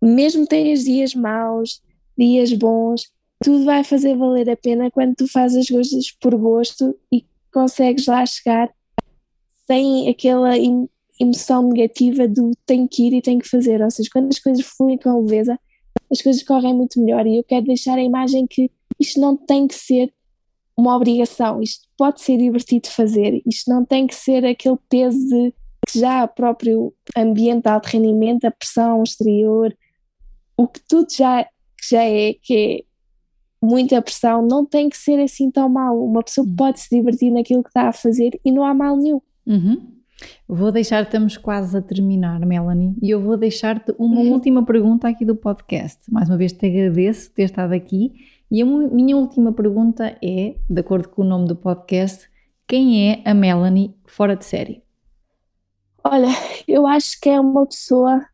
mesmo 0.00 0.46
tenhas 0.46 0.82
dias 0.84 1.14
maus, 1.14 1.80
dias 2.18 2.52
bons, 2.52 3.12
tudo 3.42 3.64
vai 3.64 3.84
fazer 3.84 4.16
valer 4.16 4.50
a 4.50 4.56
pena 4.56 4.90
quando 4.90 5.14
tu 5.14 5.28
fazes 5.28 5.58
as 5.58 5.68
coisas 5.68 6.10
por 6.20 6.34
gosto 6.36 6.96
e 7.12 7.24
consegues 7.52 8.06
lá 8.06 8.24
chegar 8.26 8.70
sem 9.66 10.08
aquela 10.08 10.54
emoção 11.20 11.68
negativa 11.68 12.26
do 12.26 12.52
tenho 12.66 12.88
que 12.88 13.06
ir 13.06 13.14
e 13.14 13.22
tenho 13.22 13.40
que 13.40 13.48
fazer. 13.48 13.80
Ou 13.80 13.90
seja, 13.90 14.08
quando 14.12 14.28
as 14.28 14.38
coisas 14.38 14.64
fluem 14.64 14.98
com 14.98 15.20
leveza, 15.20 15.58
as 16.12 16.20
coisas 16.20 16.42
correm 16.42 16.74
muito 16.74 17.00
melhor. 17.00 17.26
E 17.26 17.38
eu 17.38 17.44
quero 17.44 17.66
deixar 17.66 17.98
a 17.98 18.02
imagem 18.02 18.46
que 18.46 18.70
isto 19.00 19.18
não 19.18 19.36
tem 19.36 19.66
que 19.66 19.74
ser 19.74 20.12
uma 20.76 20.96
obrigação, 20.96 21.60
isto 21.60 21.86
pode 21.98 22.20
ser 22.22 22.38
divertido 22.38 22.88
fazer, 22.88 23.42
isto 23.46 23.70
não 23.70 23.84
tem 23.84 24.06
que 24.06 24.14
ser 24.14 24.44
aquele 24.44 24.78
peso 24.88 25.18
de 25.18 25.54
que 25.86 25.98
já 25.98 26.24
o 26.24 26.28
próprio 26.28 26.94
ambiente 27.16 27.64
de 27.64 27.68
alto 27.68 27.86
rendimento, 27.86 28.44
a 28.44 28.50
pressão 28.50 29.02
exterior, 29.02 29.76
o 30.56 30.66
que 30.66 30.80
tudo 30.88 31.08
já, 31.12 31.46
já 31.90 32.02
é, 32.02 32.34
que 32.34 32.56
é 32.56 33.64
muita 33.64 34.00
pressão, 34.00 34.46
não 34.46 34.64
tem 34.64 34.88
que 34.88 34.96
ser 34.96 35.20
assim 35.20 35.50
tão 35.50 35.68
mal. 35.68 35.98
Uma 36.02 36.22
pessoa 36.22 36.46
uhum. 36.46 36.56
pode 36.56 36.80
se 36.80 36.96
divertir 36.96 37.30
naquilo 37.30 37.62
que 37.62 37.70
está 37.70 37.88
a 37.88 37.92
fazer 37.92 38.40
e 38.44 38.52
não 38.52 38.64
há 38.64 38.72
mal 38.72 38.96
nenhum. 38.96 39.20
Uhum. 39.46 40.01
Vou 40.48 40.72
deixar, 40.72 41.02
estamos 41.02 41.36
quase 41.36 41.76
a 41.76 41.82
terminar, 41.82 42.40
Melanie, 42.40 42.94
e 43.02 43.10
eu 43.10 43.20
vou 43.20 43.36
deixar-te 43.36 43.94
uma 43.98 44.20
uhum. 44.20 44.32
última 44.32 44.64
pergunta 44.64 45.08
aqui 45.08 45.24
do 45.24 45.36
podcast. 45.36 46.00
Mais 46.10 46.28
uma 46.28 46.36
vez 46.36 46.52
te 46.52 46.66
agradeço 46.66 47.28
por 47.28 47.36
ter 47.36 47.44
estado 47.44 47.72
aqui. 47.72 48.12
E 48.50 48.60
a 48.60 48.66
minha 48.66 49.16
última 49.16 49.52
pergunta 49.52 50.16
é, 50.22 50.56
de 50.68 50.80
acordo 50.80 51.08
com 51.08 51.22
o 51.22 51.24
nome 51.24 51.48
do 51.48 51.56
podcast, 51.56 52.28
quem 52.66 53.10
é 53.10 53.22
a 53.24 53.32
Melanie 53.32 53.96
fora 54.06 54.36
de 54.36 54.44
série? 54.44 54.82
Olha, 56.04 56.28
eu 56.66 56.86
acho 56.86 57.20
que 57.20 57.28
é 57.28 57.40
uma 57.40 57.66
pessoa 57.66 58.26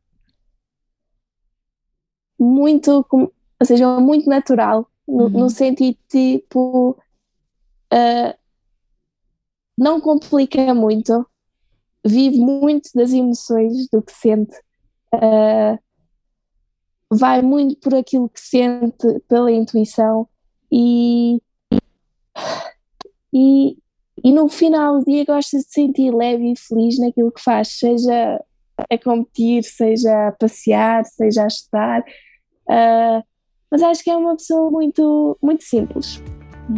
muito, 2.39 3.07
ou 3.13 3.33
seja, 3.65 4.01
muito 4.01 4.29
natural, 4.29 4.89
no, 5.07 5.25
uhum. 5.25 5.29
no 5.29 5.51
sentido 5.51 5.99
tipo, 6.09 6.99
uh, 7.93 8.39
não 9.77 10.01
complica 10.01 10.75
muito, 10.75 11.27
vive 12.05 12.39
muito 12.39 12.91
das 12.95 13.13
emoções 13.13 13.89
do 13.93 14.03
que 14.03 14.13
sente, 14.13 14.57
uh, 15.15 15.79
vai 17.11 17.43
muito 17.43 17.77
por 17.81 17.95
aquilo 17.95 18.29
que 18.29 18.41
sente, 18.41 19.21
pela 19.29 19.51
intuição 19.51 20.29
e, 20.71 21.41
e, 23.33 23.77
e 24.23 24.33
no 24.33 24.49
final 24.49 24.99
do 24.99 25.05
dia 25.05 25.25
gosta 25.25 25.57
de 25.57 25.65
se 25.65 25.71
sentir 25.71 26.15
leve 26.15 26.53
e 26.53 26.59
feliz 26.59 26.99
naquilo 26.99 27.33
que 27.33 27.43
faz, 27.43 27.69
seja 27.79 28.43
a 28.91 28.99
competir, 28.99 29.65
seja 29.65 30.29
a 30.29 30.33
passear, 30.33 31.05
seja 31.05 31.45
a 31.45 31.47
estudar. 31.47 32.01
Uh, 32.69 33.23
mas 33.71 33.83
acho 33.83 34.03
que 34.03 34.11
é 34.11 34.17
uma 34.17 34.37
pessoa 34.37 34.71
muito, 34.71 35.37
muito 35.43 35.65
simples. 35.65 36.23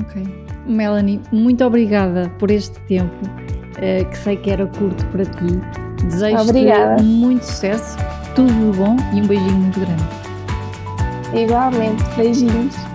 Ok. 0.01 0.23
Melanie, 0.67 1.21
muito 1.33 1.65
obrigada 1.65 2.31
por 2.39 2.51
este 2.51 2.81
tempo, 2.87 3.17
que 3.81 4.19
sei 4.19 4.37
que 4.37 4.51
era 4.51 4.67
curto 4.67 5.05
para 5.07 5.25
ti. 5.25 5.61
Desejo-te 6.05 7.03
muito 7.03 7.45
sucesso, 7.45 7.97
tudo 8.35 8.53
de 8.53 8.79
bom 8.79 8.97
e 9.13 9.23
um 9.23 9.27
beijinho 9.27 9.53
muito 9.53 9.81
grande. 9.81 10.05
Igualmente, 11.35 12.03
beijinhos. 12.17 12.90